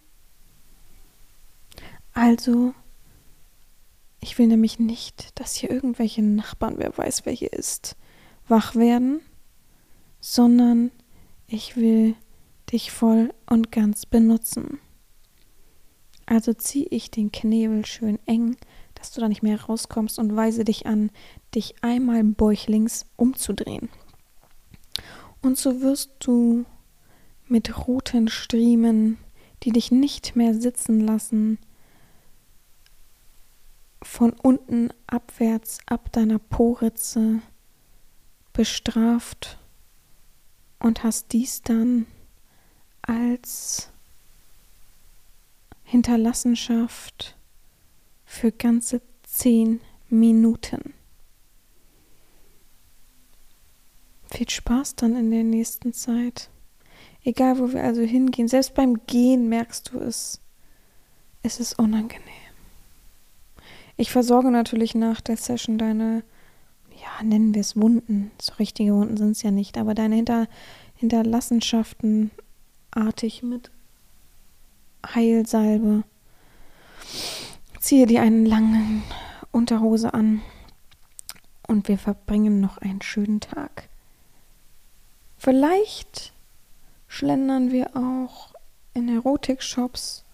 Also, 2.16 2.72
ich 4.20 4.38
will 4.38 4.46
nämlich 4.46 4.78
nicht, 4.78 5.38
dass 5.38 5.54
hier 5.54 5.70
irgendwelche 5.70 6.22
Nachbarn, 6.22 6.78
wer 6.78 6.96
weiß, 6.96 7.26
wer 7.26 7.34
hier 7.34 7.52
ist, 7.52 7.94
wach 8.48 8.74
werden, 8.74 9.20
sondern 10.18 10.90
ich 11.46 11.76
will 11.76 12.14
dich 12.72 12.90
voll 12.90 13.34
und 13.44 13.70
ganz 13.70 14.06
benutzen. 14.06 14.78
Also 16.24 16.54
ziehe 16.54 16.86
ich 16.86 17.10
den 17.10 17.32
Knebel 17.32 17.84
schön 17.84 18.18
eng, 18.24 18.56
dass 18.94 19.12
du 19.12 19.20
da 19.20 19.28
nicht 19.28 19.42
mehr 19.42 19.60
rauskommst 19.60 20.18
und 20.18 20.34
weise 20.34 20.64
dich 20.64 20.86
an, 20.86 21.10
dich 21.54 21.74
einmal 21.82 22.24
bäuchlings 22.24 23.04
umzudrehen. 23.16 23.90
Und 25.42 25.58
so 25.58 25.82
wirst 25.82 26.12
du 26.20 26.64
mit 27.46 27.86
roten 27.86 28.28
Striemen, 28.28 29.18
die 29.64 29.70
dich 29.70 29.90
nicht 29.90 30.34
mehr 30.34 30.54
sitzen 30.54 31.00
lassen, 31.00 31.58
von 34.06 34.32
unten 34.32 34.90
abwärts 35.06 35.78
ab 35.86 36.10
deiner 36.12 36.38
Poritze 36.38 37.42
bestraft 38.52 39.58
und 40.78 41.02
hast 41.02 41.32
dies 41.32 41.60
dann 41.62 42.06
als 43.02 43.90
Hinterlassenschaft 45.84 47.36
für 48.24 48.52
ganze 48.52 49.02
zehn 49.24 49.80
Minuten. 50.08 50.94
Viel 54.30 54.48
Spaß 54.48 54.96
dann 54.96 55.16
in 55.16 55.30
der 55.30 55.44
nächsten 55.44 55.92
Zeit. 55.92 56.48
Egal, 57.22 57.58
wo 57.58 57.72
wir 57.72 57.82
also 57.82 58.02
hingehen, 58.02 58.48
selbst 58.48 58.74
beim 58.74 59.04
Gehen 59.06 59.48
merkst 59.48 59.92
du 59.92 59.98
es, 59.98 60.40
es 61.42 61.60
ist 61.60 61.78
unangenehm. 61.78 62.45
Ich 63.96 64.10
versorge 64.10 64.50
natürlich 64.50 64.94
nach 64.94 65.20
der 65.20 65.36
Session 65.36 65.78
deine, 65.78 66.22
ja, 66.90 67.24
nennen 67.24 67.54
wir 67.54 67.62
es 67.62 67.76
Wunden. 67.76 68.30
So 68.40 68.54
richtige 68.54 68.94
Wunden 68.94 69.16
sind 69.16 69.30
es 69.32 69.42
ja 69.42 69.50
nicht, 69.50 69.78
aber 69.78 69.94
deine 69.94 70.16
Hinter 70.16 70.48
Hinterlassenschaften 70.96 72.30
artig 72.90 73.42
mit 73.42 73.70
Heilsalbe. 75.14 76.04
Ziehe 77.80 78.06
dir 78.06 78.22
einen 78.22 78.46
langen 78.46 79.02
Unterhose 79.52 80.12
an 80.14 80.42
und 81.66 81.88
wir 81.88 81.98
verbringen 81.98 82.60
noch 82.60 82.78
einen 82.78 83.02
schönen 83.02 83.40
Tag. 83.40 83.88
Vielleicht 85.38 86.32
schlendern 87.08 87.70
wir 87.70 87.96
auch 87.96 88.54
in 88.94 89.08
Erotik-Shops 89.08 90.25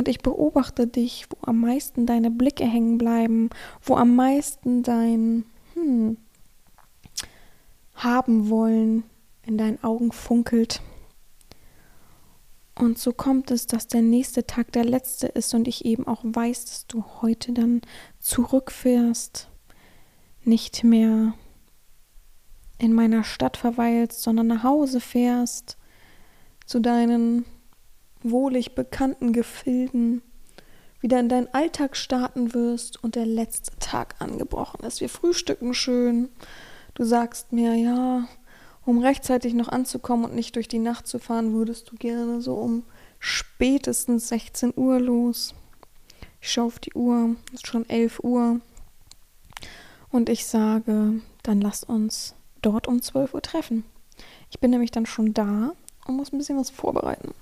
und 0.00 0.08
ich 0.08 0.20
beobachte 0.20 0.86
dich, 0.86 1.26
wo 1.28 1.46
am 1.46 1.60
meisten 1.60 2.06
deine 2.06 2.30
Blicke 2.30 2.64
hängen 2.64 2.96
bleiben, 2.96 3.50
wo 3.82 3.96
am 3.96 4.16
meisten 4.16 4.82
dein 4.82 5.44
hm, 5.74 6.16
haben 7.94 8.48
wollen 8.48 9.02
in 9.42 9.58
deinen 9.58 9.84
Augen 9.84 10.10
funkelt. 10.10 10.80
Und 12.74 12.98
so 12.98 13.12
kommt 13.12 13.50
es, 13.50 13.66
dass 13.66 13.88
der 13.88 14.00
nächste 14.00 14.46
Tag 14.46 14.72
der 14.72 14.86
letzte 14.86 15.26
ist 15.26 15.52
und 15.52 15.68
ich 15.68 15.84
eben 15.84 16.06
auch 16.06 16.20
weiß, 16.22 16.64
dass 16.64 16.86
du 16.86 17.04
heute 17.20 17.52
dann 17.52 17.82
zurückfährst, 18.20 19.50
nicht 20.44 20.82
mehr 20.82 21.34
in 22.78 22.94
meiner 22.94 23.22
Stadt 23.22 23.58
verweilst, 23.58 24.22
sondern 24.22 24.46
nach 24.46 24.62
Hause 24.62 25.00
fährst, 25.00 25.76
zu 26.64 26.80
deinen 26.80 27.44
wohlig 28.22 28.74
bekannten 28.74 29.32
Gefilden 29.32 30.22
wieder 31.00 31.18
in 31.18 31.28
deinen 31.28 31.52
Alltag 31.54 31.96
starten 31.96 32.52
wirst 32.52 33.02
und 33.02 33.14
der 33.14 33.26
letzte 33.26 33.76
Tag 33.78 34.16
angebrochen 34.18 34.84
ist. 34.84 35.00
Wir 35.00 35.08
frühstücken 35.08 35.72
schön. 35.74 36.28
Du 36.94 37.04
sagst 37.04 37.52
mir, 37.52 37.74
ja, 37.74 38.28
um 38.84 38.98
rechtzeitig 38.98 39.54
noch 39.54 39.68
anzukommen 39.68 40.26
und 40.26 40.34
nicht 40.34 40.56
durch 40.56 40.68
die 40.68 40.78
Nacht 40.78 41.06
zu 41.06 41.18
fahren, 41.18 41.54
würdest 41.54 41.90
du 41.90 41.96
gerne 41.96 42.40
so 42.40 42.54
um 42.54 42.84
spätestens 43.18 44.28
16 44.28 44.74
Uhr 44.76 45.00
los. 45.00 45.54
Ich 46.40 46.52
schaue 46.52 46.66
auf 46.66 46.78
die 46.78 46.94
Uhr, 46.94 47.36
es 47.48 47.54
ist 47.54 47.66
schon 47.66 47.88
11 47.88 48.20
Uhr. 48.20 48.60
Und 50.10 50.28
ich 50.28 50.46
sage, 50.46 51.20
dann 51.42 51.60
lass 51.60 51.84
uns 51.84 52.34
dort 52.62 52.88
um 52.88 53.00
12 53.00 53.34
Uhr 53.34 53.42
treffen. 53.42 53.84
Ich 54.50 54.58
bin 54.58 54.70
nämlich 54.70 54.90
dann 54.90 55.06
schon 55.06 55.32
da 55.32 55.72
und 56.06 56.16
muss 56.16 56.32
ein 56.32 56.38
bisschen 56.38 56.58
was 56.58 56.70
vorbereiten. 56.70 57.32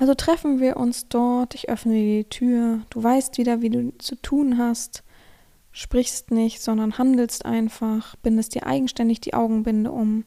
Also 0.00 0.14
treffen 0.14 0.60
wir 0.60 0.78
uns 0.78 1.08
dort, 1.08 1.54
ich 1.54 1.68
öffne 1.68 1.92
die 1.92 2.24
Tür, 2.24 2.80
du 2.88 3.02
weißt 3.02 3.36
wieder, 3.36 3.60
wie 3.60 3.68
du 3.68 3.92
zu 3.98 4.16
tun 4.16 4.56
hast, 4.56 5.02
sprichst 5.72 6.30
nicht, 6.30 6.62
sondern 6.62 6.96
handelst 6.96 7.44
einfach, 7.44 8.16
bindest 8.22 8.54
dir 8.54 8.66
eigenständig 8.66 9.20
die 9.20 9.34
Augenbinde 9.34 9.92
um 9.92 10.24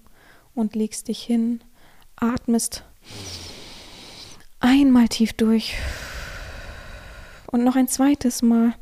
und 0.53 0.75
legst 0.75 1.07
dich 1.07 1.23
hin, 1.23 1.63
atmest 2.17 2.83
einmal 4.59 5.07
tief 5.07 5.33
durch 5.33 5.73
Und 7.47 7.63
noch 7.63 7.75
ein 7.75 7.87
zweites 7.87 8.43
Mal. 8.43 8.75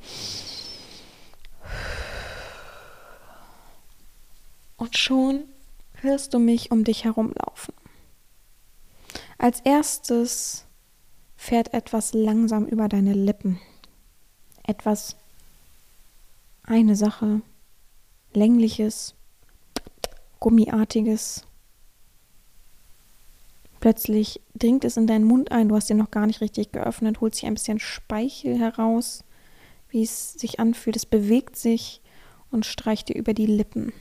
Und 4.76 4.98
schon 4.98 5.46
hörst 6.02 6.34
du 6.34 6.40
mich 6.40 6.70
um 6.70 6.84
dich 6.84 7.06
herumlaufen. 7.06 7.74
Als 9.38 9.62
erstes 9.62 10.66
fährt 11.42 11.74
etwas 11.74 12.14
langsam 12.14 12.68
über 12.68 12.88
deine 12.88 13.14
Lippen. 13.14 13.60
Etwas, 14.62 15.18
eine 16.62 16.96
Sache, 16.96 17.42
längliches, 18.34 19.16
gummiartiges. 20.40 21.48
Plötzlich 23.80 24.40
dringt 24.54 24.86
es 24.86 24.98
in 24.98 25.08
deinen 25.08 25.26
Mund 25.26 25.52
ein, 25.52 25.68
du 25.68 25.76
hast 25.76 25.90
ihn 25.90 25.98
noch 25.98 26.12
gar 26.12 26.28
nicht 26.28 26.42
richtig 26.42 26.72
geöffnet, 26.74 27.22
holt 27.22 27.34
sich 27.34 27.48
ein 27.48 27.56
bisschen 27.56 27.80
Speichel 27.80 28.60
heraus, 28.60 29.24
wie 29.90 30.04
es 30.04 30.34
sich 30.34 30.60
anfühlt. 30.60 30.96
Es 30.96 31.08
bewegt 31.08 31.56
sich 31.56 32.02
und 32.52 32.68
streicht 32.68 33.10
dir 33.10 33.16
über 33.16 33.34
die 33.34 33.48
Lippen. 33.48 33.94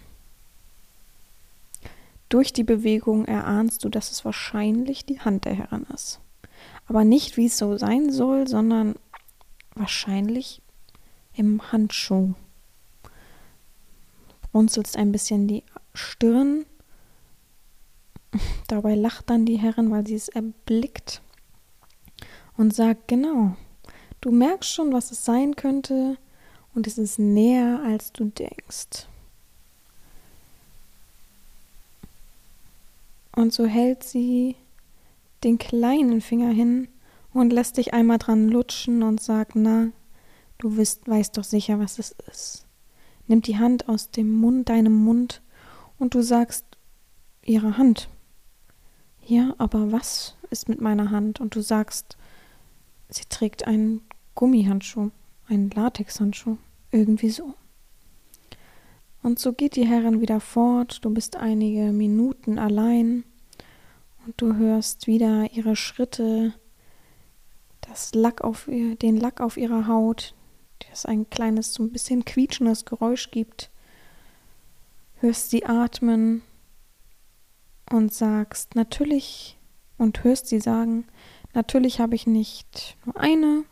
Durch 2.29 2.53
die 2.53 2.65
Bewegung 2.65 3.25
erahnst 3.25 3.83
du, 3.83 3.89
dass 3.89 4.11
es 4.11 4.27
wahrscheinlich 4.27 5.07
die 5.07 5.21
Hand 5.21 5.47
der 5.47 5.55
Herrin 5.55 5.87
ist. 5.95 6.21
Aber 6.91 7.05
nicht, 7.05 7.37
wie 7.37 7.47
es 7.47 7.57
so 7.57 7.79
sein 7.79 8.11
soll, 8.11 8.49
sondern 8.49 8.97
wahrscheinlich 9.77 10.61
im 11.35 11.71
Handschuh. 11.71 12.35
Runzelst 14.53 14.97
ein 14.97 15.13
bisschen 15.13 15.47
die 15.47 15.63
Stirn. 15.95 16.67
Dabei 18.67 18.97
lacht 18.97 19.31
dann 19.31 19.47
die 19.47 19.57
Herrin, 19.57 19.93
weil 19.93 20.05
sie 20.05 20.17
es 20.17 20.31
erblickt 20.31 21.23
und 22.57 22.75
sagt, 22.75 23.07
genau, 23.07 23.55
du 24.21 24.33
merkst 24.33 24.73
schon, 24.73 24.93
was 24.93 25.13
es 25.13 25.25
sein 25.25 25.55
könnte 25.55 26.19
und 26.75 26.89
es 26.89 26.99
ist 26.99 27.21
näher, 27.21 27.81
als 27.87 28.13
du 28.13 28.25
denkst. 28.25 29.07
Und 33.31 33.53
so 33.53 33.65
hält 33.65 34.03
sie 34.03 34.57
den 35.45 35.59
kleinen 35.59 36.21
Finger 36.21 36.51
hin 36.51 36.89
und 37.33 37.53
lässt 37.53 37.77
dich 37.77 37.95
einmal 37.95 38.19
dran 38.19 38.49
lutschen 38.49 39.03
und 39.03 39.21
sagt, 39.21 39.53
na, 39.55 39.91
du 40.59 40.77
wisst, 40.77 41.09
weißt 41.09 41.37
doch 41.37 41.45
sicher, 41.45 41.79
was 41.79 41.99
es 41.99 42.15
ist. 42.31 42.67
Nimmt 43.27 43.47
die 43.47 43.59
Hand 43.59 43.89
aus 43.89 44.11
dem 44.11 44.33
Mund, 44.33 44.69
deinem 44.69 44.95
Mund, 45.05 45.43
und 45.99 46.15
du 46.15 46.23
sagst, 46.23 46.65
ihre 47.45 47.77
Hand. 47.77 48.09
Ja, 49.25 49.55
aber 49.59 49.93
was 49.93 50.37
ist 50.51 50.69
mit 50.69 50.81
meiner 50.81 51.11
Hand? 51.11 51.41
Und 51.41 51.55
du 51.55 51.61
sagst, 51.61 52.17
sie 53.09 53.25
trägt 53.29 53.67
einen 53.67 54.01
Gummihandschuh, 54.35 55.11
einen 55.47 55.71
Latexhandschuh, 55.71 56.57
irgendwie 56.91 57.31
so. 57.31 57.55
Und 59.23 59.39
so 59.39 59.53
geht 59.53 59.77
die 59.77 59.87
Herrin 59.87 60.21
wieder 60.21 60.41
fort, 60.41 61.05
du 61.05 61.11
bist 61.11 61.37
einige 61.37 61.93
Minuten 61.93 62.59
allein 62.59 63.25
du 64.37 64.57
hörst 64.57 65.07
wieder 65.07 65.51
ihre 65.53 65.77
Schritte, 65.77 66.55
das 67.81 68.15
Lack 68.15 68.43
auf 68.43 68.69
ihr, 68.69 68.97
den 68.97 69.17
Lack 69.17 69.41
auf 69.41 69.57
ihrer 69.57 69.87
Haut, 69.87 70.35
das 70.89 71.07
ein 71.07 71.29
kleines, 71.31 71.75
so 71.75 71.83
ein 71.83 71.93
bisschen 71.93 72.25
quietschendes 72.25 72.85
Geräusch 72.85 73.31
gibt. 73.31 73.71
Hörst 75.17 75.51
sie 75.51 75.67
atmen 75.67 76.43
und 77.91 78.13
sagst 78.13 78.75
natürlich 78.75 79.59
und 79.99 80.25
hörst 80.25 80.47
sie 80.47 80.61
sagen, 80.61 81.07
natürlich 81.53 82.01
habe 82.01 82.15
ich 82.15 82.27
nicht 82.27 82.97
nur 83.05 83.17
eine 83.17 83.65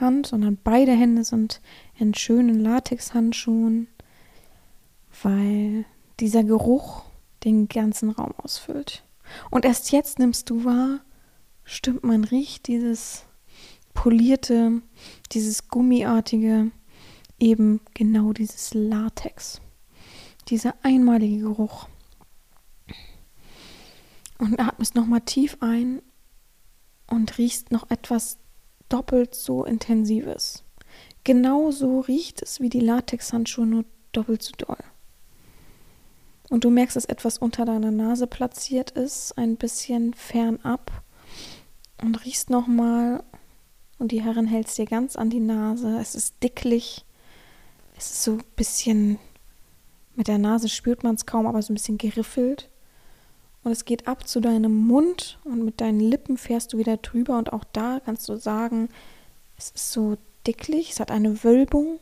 Hand, 0.00 0.26
sondern 0.26 0.58
beide 0.62 0.92
Hände 0.92 1.24
sind 1.24 1.60
in 1.98 2.14
schönen 2.14 2.60
Latexhandschuhen 2.60 3.88
weil 5.22 5.84
dieser 6.18 6.44
Geruch 6.44 7.02
den 7.44 7.68
ganzen 7.68 8.10
Raum 8.10 8.34
ausfüllt. 8.36 9.02
Und 9.50 9.64
erst 9.64 9.92
jetzt 9.92 10.18
nimmst 10.18 10.50
du 10.50 10.64
wahr, 10.64 11.00
stimmt, 11.64 12.04
man 12.04 12.24
riecht 12.24 12.66
dieses 12.66 13.24
polierte, 13.94 14.82
dieses 15.32 15.68
gummiartige, 15.68 16.70
eben 17.38 17.80
genau 17.94 18.32
dieses 18.32 18.74
Latex. 18.74 19.60
Dieser 20.48 20.74
einmalige 20.82 21.40
Geruch. 21.40 21.88
Und 24.38 24.58
atmest 24.58 24.94
nochmal 24.94 25.20
tief 25.20 25.58
ein 25.60 26.02
und 27.06 27.38
riechst 27.38 27.72
noch 27.72 27.90
etwas 27.90 28.38
doppelt 28.88 29.34
so 29.34 29.64
intensives. 29.64 30.64
Genauso 31.24 32.00
riecht 32.00 32.42
es 32.42 32.60
wie 32.60 32.70
die 32.70 32.80
Latexhandschuhe, 32.80 33.66
nur 33.66 33.84
doppelt 34.12 34.42
so 34.42 34.52
doll. 34.56 34.82
Und 36.50 36.64
du 36.64 36.70
merkst, 36.70 36.96
dass 36.96 37.04
etwas 37.04 37.38
unter 37.38 37.64
deiner 37.64 37.92
Nase 37.92 38.26
platziert 38.26 38.90
ist, 38.90 39.38
ein 39.38 39.56
bisschen 39.56 40.12
fernab. 40.14 40.90
Und 42.02 42.24
riechst 42.24 42.50
nochmal. 42.50 43.22
Und 43.98 44.10
die 44.12 44.22
Herrin 44.22 44.48
hält 44.48 44.66
es 44.66 44.74
dir 44.74 44.86
ganz 44.86 45.14
an 45.14 45.30
die 45.30 45.40
Nase. 45.40 45.96
Es 46.00 46.14
ist 46.16 46.42
dicklich. 46.42 47.04
Es 47.96 48.10
ist 48.10 48.24
so 48.24 48.32
ein 48.32 48.44
bisschen. 48.56 49.18
Mit 50.16 50.26
der 50.26 50.38
Nase 50.38 50.68
spürt 50.68 51.04
man 51.04 51.14
es 51.14 51.24
kaum, 51.24 51.46
aber 51.46 51.62
so 51.62 51.72
ein 51.72 51.76
bisschen 51.76 51.98
geriffelt. 51.98 52.68
Und 53.62 53.70
es 53.70 53.84
geht 53.84 54.08
ab 54.08 54.26
zu 54.26 54.40
deinem 54.40 54.74
Mund 54.74 55.38
und 55.44 55.64
mit 55.64 55.80
deinen 55.80 56.00
Lippen 56.00 56.36
fährst 56.36 56.72
du 56.72 56.78
wieder 56.78 56.96
drüber. 56.96 57.38
Und 57.38 57.52
auch 57.52 57.64
da 57.64 58.00
kannst 58.04 58.28
du 58.28 58.36
sagen, 58.36 58.88
es 59.56 59.70
ist 59.70 59.92
so 59.92 60.16
dicklich, 60.46 60.90
es 60.90 61.00
hat 61.00 61.12
eine 61.12 61.44
Wölbung. 61.44 62.00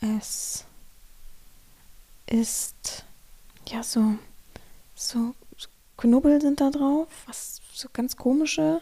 Es 0.00 0.66
ist 2.26 3.04
ja, 3.68 3.82
so, 3.82 4.16
so, 4.94 5.34
Knubbel 5.96 6.40
sind 6.40 6.60
da 6.60 6.70
drauf, 6.70 7.08
was 7.26 7.60
so 7.72 7.88
ganz 7.92 8.16
komische. 8.16 8.80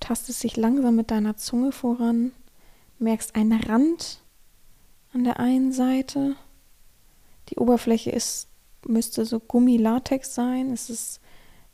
Tastest 0.00 0.40
sich 0.40 0.56
langsam 0.56 0.96
mit 0.96 1.10
deiner 1.10 1.36
Zunge 1.36 1.72
voran, 1.72 2.32
merkst 2.98 3.34
einen 3.34 3.60
Rand 3.60 4.20
an 5.12 5.24
der 5.24 5.40
einen 5.40 5.72
Seite. 5.72 6.36
Die 7.48 7.56
Oberfläche 7.56 8.10
ist, 8.10 8.48
müsste 8.86 9.24
so 9.24 9.40
Gummilatex 9.40 10.34
sein. 10.34 10.72
Es 10.72 10.90
ist, 10.90 11.20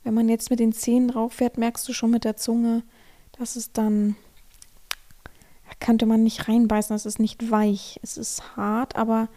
wenn 0.03 0.13
man 0.13 0.29
jetzt 0.29 0.49
mit 0.49 0.59
den 0.59 0.73
Zähnen 0.73 1.09
drauf 1.09 1.33
fährt, 1.33 1.57
merkst 1.57 1.87
du 1.87 1.93
schon 1.93 2.11
mit 2.11 2.23
der 2.23 2.37
Zunge, 2.37 2.83
dass 3.33 3.55
es 3.55 3.71
dann, 3.73 4.15
da 5.23 5.75
könnte 5.79 6.05
man 6.05 6.23
nicht 6.23 6.47
reinbeißen, 6.47 6.95
es 6.95 7.05
ist 7.05 7.19
nicht 7.19 7.51
weich, 7.51 7.99
es 8.01 8.17
ist 8.17 8.55
hart, 8.55 8.95
aber 8.95 9.27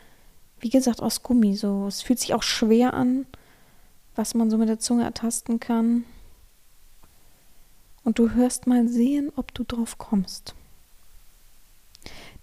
wie 0.61 0.71
gesagt, 0.71 1.03
aus 1.03 1.23
Gummi. 1.23 1.57
So, 1.57 1.87
es 1.87 2.03
fühlt 2.03 2.19
sich 2.19 2.35
auch 2.35 2.43
schwer 2.43 2.95
an, 2.95 3.27
was 4.15 4.35
man 4.35 4.51
so 4.51 4.59
mit 4.59 4.69
der 4.69 4.79
Zunge 4.79 5.05
ertasten 5.05 5.61
kann. 5.61 6.05
Und 8.05 8.19
du 8.19 8.31
hörst 8.31 8.67
mal 8.67 8.89
sehen, 8.89 9.31
ob 9.37 9.53
du 9.55 9.65
drauf 9.65 9.99
kommst. 9.99 10.55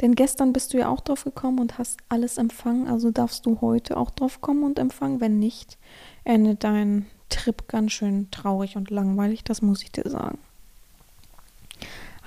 Denn 0.02 0.16
gestern 0.16 0.54
bist 0.54 0.74
du 0.74 0.78
ja 0.78 0.90
auch 0.90 1.02
drauf 1.02 1.24
gekommen 1.24 1.60
und 1.60 1.78
hast 1.78 2.00
alles 2.10 2.38
empfangen, 2.38 2.88
also 2.88 3.12
darfst 3.12 3.46
du 3.46 3.62
heute 3.62 3.98
auch 3.98 4.12
drauf 4.12 4.42
kommen 4.42 4.64
und 4.64 4.78
empfangen. 4.78 5.22
Wenn 5.22 5.40
nicht, 5.40 5.78
endet 6.24 6.64
dein 6.64 7.06
Trip 7.30 7.68
ganz 7.68 7.94
schön 7.94 8.30
traurig 8.30 8.76
und 8.76 8.92
langweilig, 8.92 9.44
das 9.44 9.62
muss 9.62 9.82
ich 9.84 9.92
dir 9.92 10.10
sagen. 10.10 10.38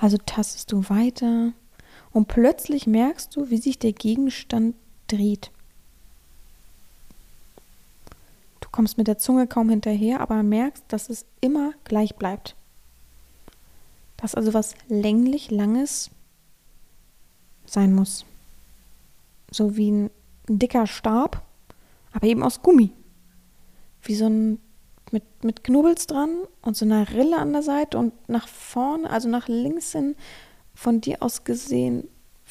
Also 0.01 0.16
tastest 0.24 0.72
du 0.72 0.88
weiter 0.88 1.53
und 2.12 2.29
plötzlich 2.29 2.87
merkst 2.87 3.35
du, 3.37 3.51
wie 3.51 3.59
sich 3.59 3.79
der 3.79 3.92
Gegenstand 3.92 4.74
dreht. 5.09 5.51
Du 8.68 8.72
kommst 8.72 8.98
mit 8.98 9.09
der 9.09 9.16
Zunge 9.16 9.46
kaum 9.46 9.70
hinterher, 9.70 10.20
aber 10.20 10.42
merkst, 10.42 10.85
dass 10.88 11.09
es 11.09 11.24
immer 11.40 11.72
gleich 11.85 12.16
bleibt. 12.16 12.54
Dass 14.18 14.35
also 14.35 14.52
was 14.52 14.74
länglich 14.88 15.50
Langes 15.50 16.11
sein 17.64 17.94
muss. 17.94 18.26
So 19.50 19.76
wie 19.76 19.90
ein, 19.90 20.11
dicker 20.48 20.87
Stab, 20.87 21.42
aber 22.12 22.26
eben 22.26 22.42
aus 22.42 22.62
Gummi. 22.62 22.92
Wie 24.02 24.14
so 24.14 24.26
ein 24.26 24.59
mit, 25.12 25.22
mit 25.42 25.64
Knubbels 25.64 26.07
dran 26.07 26.31
und 26.61 26.76
so 26.76 26.85
einer 26.85 27.09
Rille 27.11 27.38
an 27.38 27.52
der 27.54 27.62
Seite 27.62 27.96
und 27.96 28.12
nach 28.28 28.48
vorne, 28.48 29.09
also 29.09 29.28
nach 29.28 29.48
links 29.48 29.92
hin, 29.92 30.14
von 30.74 31.00
dir 31.00 31.22
aus 31.22 31.44
gesehen, 31.44 32.07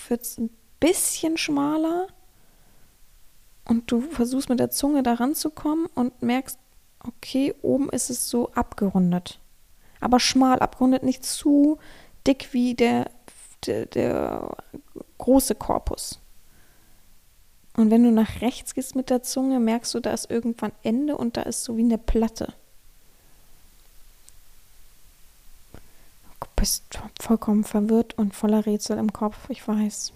wird 0.10 0.22
es 0.22 0.40
ein 0.40 0.50
bisschen 0.80 1.38
schmaler 1.38 2.08
und 3.68 3.92
du 3.92 4.02
versuchst 4.02 4.50
mit 4.50 4.60
der 4.60 4.70
Zunge 4.70 5.04
da 5.04 5.14
ranzukommen 5.14 5.88
und 5.96 6.22
merkst, 6.22 6.58
okay, 7.00 7.54
oben 7.62 7.90
ist 7.90 8.10
es 8.10 8.30
so 8.30 8.52
abgerundet. 8.54 9.40
Aber 10.00 10.20
schmal 10.20 10.60
abgerundet, 10.60 11.04
nicht 11.04 11.26
zu 11.26 11.78
dick 12.26 12.50
wie 12.52 12.76
der, 12.76 13.10
der, 13.66 13.86
der 13.88 14.56
große 15.18 15.56
Korpus. 15.56 16.20
Und 17.76 17.92
wenn 17.92 18.04
du 18.04 18.12
nach 18.12 18.42
rechts 18.42 18.74
gehst 18.74 18.96
mit 18.96 19.10
der 19.10 19.24
Zunge, 19.24 19.60
merkst 19.60 19.94
du, 19.94 20.00
da 20.00 20.12
ist 20.12 20.32
irgendwann 20.32 20.72
Ende 20.84 21.16
und 21.16 21.38
da 21.38 21.44
ist 21.44 21.64
so 21.64 21.78
wie 21.78 21.84
eine 21.84 21.98
Platte. 21.98 22.54
bist 26.58 27.00
vollkommen 27.22 27.64
verwirrt 27.64 28.18
und 28.18 28.36
voller 28.36 28.66
Rätsel 28.66 28.98
im 28.98 29.14
Kopf, 29.14 29.50
ich 29.50 29.66
weiß. 29.66 30.12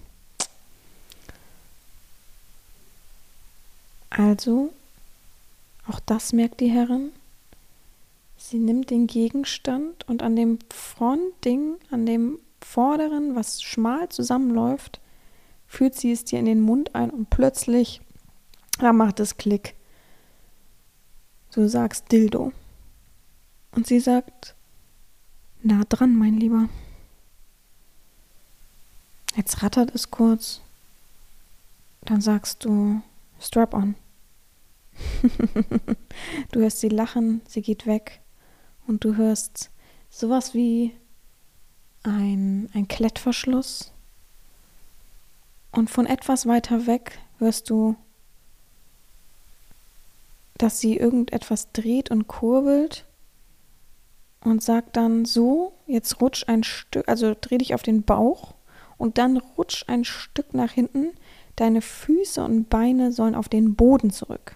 Also, 4.12 4.71
auch 5.88 6.00
das 6.02 6.34
merkt 6.34 6.60
die 6.60 6.69
Herrin. 6.69 7.12
Sie 8.38 8.60
nimmt 8.60 8.89
den 8.89 9.08
Gegenstand 9.08 10.08
und 10.08 10.21
an 10.21 10.36
dem 10.36 10.60
Frontding, 10.69 11.78
an 11.89 12.06
dem 12.06 12.38
vorderen, 12.60 13.36
was 13.36 13.62
schmal 13.62 14.10
zusammenläuft, 14.10 15.00
führt 15.67 15.95
sie 15.95 16.12
es 16.12 16.26
dir 16.26 16.39
in 16.39 16.45
den 16.45 16.62
Mund 16.62 16.93
ein 16.93 17.10
und 17.10 17.30
plötzlich, 17.30 18.02
da 18.80 18.91
macht 18.93 19.19
es 19.21 19.38
Klick. 19.38 19.76
Du 21.54 21.67
sagst 21.69 22.12
Dildo. 22.12 22.52
Und 23.71 23.88
sie 23.88 24.02
sagt, 24.02 24.56
nah 25.63 25.84
dran, 25.88 26.15
mein 26.15 26.38
Lieber. 26.38 26.67
Jetzt 29.36 29.63
rattert 29.63 29.95
es 29.95 30.12
kurz. 30.12 30.60
Dann 32.02 32.19
sagst 32.19 32.65
du, 32.65 33.02
strap 33.41 33.73
on. 33.73 33.95
du 36.51 36.60
hörst 36.60 36.80
sie 36.80 36.89
lachen, 36.89 37.41
sie 37.47 37.62
geht 37.62 37.86
weg 37.86 38.21
und 38.88 39.04
du 39.04 39.15
hörst 39.15 39.71
sowas 40.10 40.54
wie 40.54 40.95
ein, 42.04 42.69
ein 42.73 42.88
Klettverschluss. 42.88 43.93
Und 45.71 45.89
von 45.89 46.06
etwas 46.06 46.45
weiter 46.45 46.86
weg 46.86 47.19
hörst 47.38 47.69
du, 47.69 47.95
dass 50.58 50.80
sie 50.80 50.97
irgendetwas 50.97 51.71
dreht 51.71 52.12
und 52.12 52.27
kurbelt 52.27 53.06
und 54.41 54.62
sagt 54.62 54.97
dann 54.97 55.25
so, 55.25 55.73
jetzt 55.88 56.21
rutsch 56.21 56.43
ein 56.47 56.63
Stück, 56.63 57.08
also 57.08 57.36
dreh 57.39 57.58
dich 57.58 57.73
auf 57.73 57.84
den 57.84 58.04
Bauch 58.04 58.56
und 58.97 59.17
dann 59.17 59.38
rutsch 59.38 59.86
ein 59.88 60.04
Stück 60.04 60.54
nach 60.54 60.71
hinten. 60.71 61.12
Deine 61.55 61.81
Füße 61.81 62.43
und 62.43 62.69
Beine 62.69 63.11
sollen 63.11 63.35
auf 63.35 63.49
den 63.49 63.75
Boden 63.75 64.11
zurück. 64.11 64.55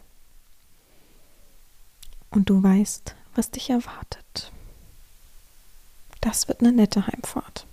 Und 2.31 2.49
du 2.49 2.61
weißt, 2.61 3.15
was 3.35 3.51
dich 3.51 3.69
erwartet. 3.69 4.51
Das 6.21 6.47
wird 6.47 6.61
eine 6.61 6.71
nette 6.71 7.05
Heimfahrt. 7.05 7.65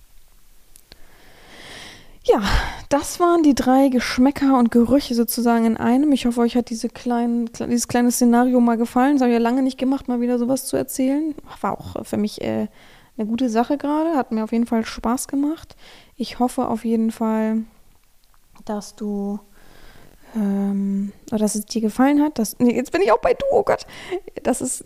Ja, 2.24 2.40
das 2.88 3.18
waren 3.18 3.42
die 3.42 3.54
drei 3.54 3.88
Geschmäcker 3.88 4.56
und 4.56 4.70
Gerüche 4.70 5.14
sozusagen 5.14 5.64
in 5.64 5.76
einem. 5.76 6.12
Ich 6.12 6.24
hoffe, 6.24 6.40
euch 6.40 6.56
hat 6.56 6.70
diese 6.70 6.88
kleinen, 6.88 7.50
dieses 7.52 7.88
kleine 7.88 8.12
Szenario 8.12 8.60
mal 8.60 8.76
gefallen. 8.76 9.14
Das 9.14 9.22
habe 9.22 9.32
ich 9.32 9.38
ja 9.38 9.42
lange 9.42 9.62
nicht 9.62 9.78
gemacht, 9.78 10.06
mal 10.06 10.20
wieder 10.20 10.38
sowas 10.38 10.66
zu 10.66 10.76
erzählen. 10.76 11.34
War 11.60 11.72
auch 11.72 12.04
für 12.06 12.16
mich 12.16 12.40
äh, 12.42 12.68
eine 13.16 13.26
gute 13.26 13.48
Sache 13.48 13.76
gerade. 13.76 14.16
Hat 14.16 14.30
mir 14.30 14.44
auf 14.44 14.52
jeden 14.52 14.66
Fall 14.66 14.84
Spaß 14.84 15.26
gemacht. 15.26 15.74
Ich 16.16 16.38
hoffe 16.38 16.68
auf 16.68 16.84
jeden 16.84 17.10
Fall, 17.10 17.64
dass 18.64 18.94
du 18.94 19.38
ähm, 20.34 21.12
oder 21.30 21.40
dass 21.40 21.54
es 21.54 21.66
dir 21.66 21.80
gefallen 21.80 22.22
hat. 22.22 22.38
Dass, 22.38 22.58
nee, 22.58 22.74
jetzt 22.74 22.92
bin 22.92 23.02
ich 23.02 23.12
auch 23.12 23.20
bei 23.20 23.34
du, 23.34 23.44
oh 23.50 23.62
Gott, 23.62 23.86
dass 24.42 24.60
es, 24.60 24.82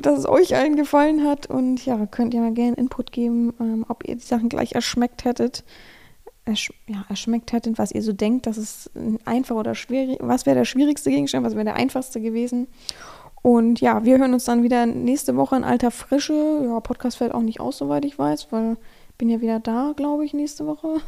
dass 0.00 0.18
es 0.18 0.26
euch 0.26 0.56
allen 0.56 0.76
gefallen 0.76 1.24
hat. 1.24 1.46
Und 1.46 1.84
ja, 1.84 2.06
könnt 2.06 2.34
ihr 2.34 2.40
mal 2.40 2.52
gerne 2.52 2.76
Input 2.76 3.12
geben, 3.12 3.54
ähm, 3.60 3.84
ob 3.88 4.06
ihr 4.06 4.16
die 4.16 4.22
Sachen 4.22 4.48
gleich 4.48 4.72
erschmeckt 4.72 5.24
hättet 5.24 5.64
ersch 6.44 6.72
ja, 6.86 7.04
erschmeckt 7.08 7.52
hättet, 7.52 7.78
was 7.78 7.92
ihr 7.92 8.02
so 8.02 8.12
denkt, 8.12 8.46
dass 8.46 8.56
es 8.56 8.90
einfach 9.24 9.56
oder 9.56 9.74
schwierig, 9.74 10.18
was 10.20 10.46
wäre 10.46 10.56
der 10.56 10.64
schwierigste 10.64 11.10
Gegenstand, 11.10 11.44
was 11.46 11.54
wäre 11.54 11.64
der 11.64 11.76
einfachste 11.76 12.20
gewesen. 12.20 12.68
Und 13.42 13.80
ja, 13.80 14.04
wir 14.04 14.18
hören 14.18 14.32
uns 14.32 14.44
dann 14.44 14.62
wieder 14.62 14.86
nächste 14.86 15.36
Woche 15.36 15.56
in 15.56 15.64
alter 15.64 15.90
Frische. 15.90 16.62
Ja, 16.64 16.80
Podcast 16.80 17.18
fällt 17.18 17.34
auch 17.34 17.42
nicht 17.42 17.60
aus, 17.60 17.78
soweit 17.78 18.04
ich 18.04 18.18
weiß, 18.18 18.48
weil 18.50 18.76
bin 19.18 19.28
ja 19.28 19.40
wieder 19.40 19.60
da, 19.60 19.92
glaube 19.96 20.24
ich, 20.24 20.34
nächste 20.34 20.66
Woche. 20.66 21.00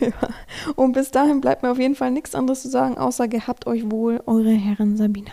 ja. 0.00 0.12
Und 0.76 0.92
bis 0.92 1.10
dahin 1.10 1.40
bleibt 1.40 1.62
mir 1.62 1.70
auf 1.70 1.78
jeden 1.78 1.94
Fall 1.94 2.10
nichts 2.10 2.34
anderes 2.34 2.62
zu 2.62 2.68
sagen, 2.68 2.98
außer 2.98 3.28
gehabt 3.28 3.66
euch 3.66 3.90
wohl, 3.90 4.22
eure 4.26 4.52
Herren 4.52 4.96
Sabina. 4.96 5.32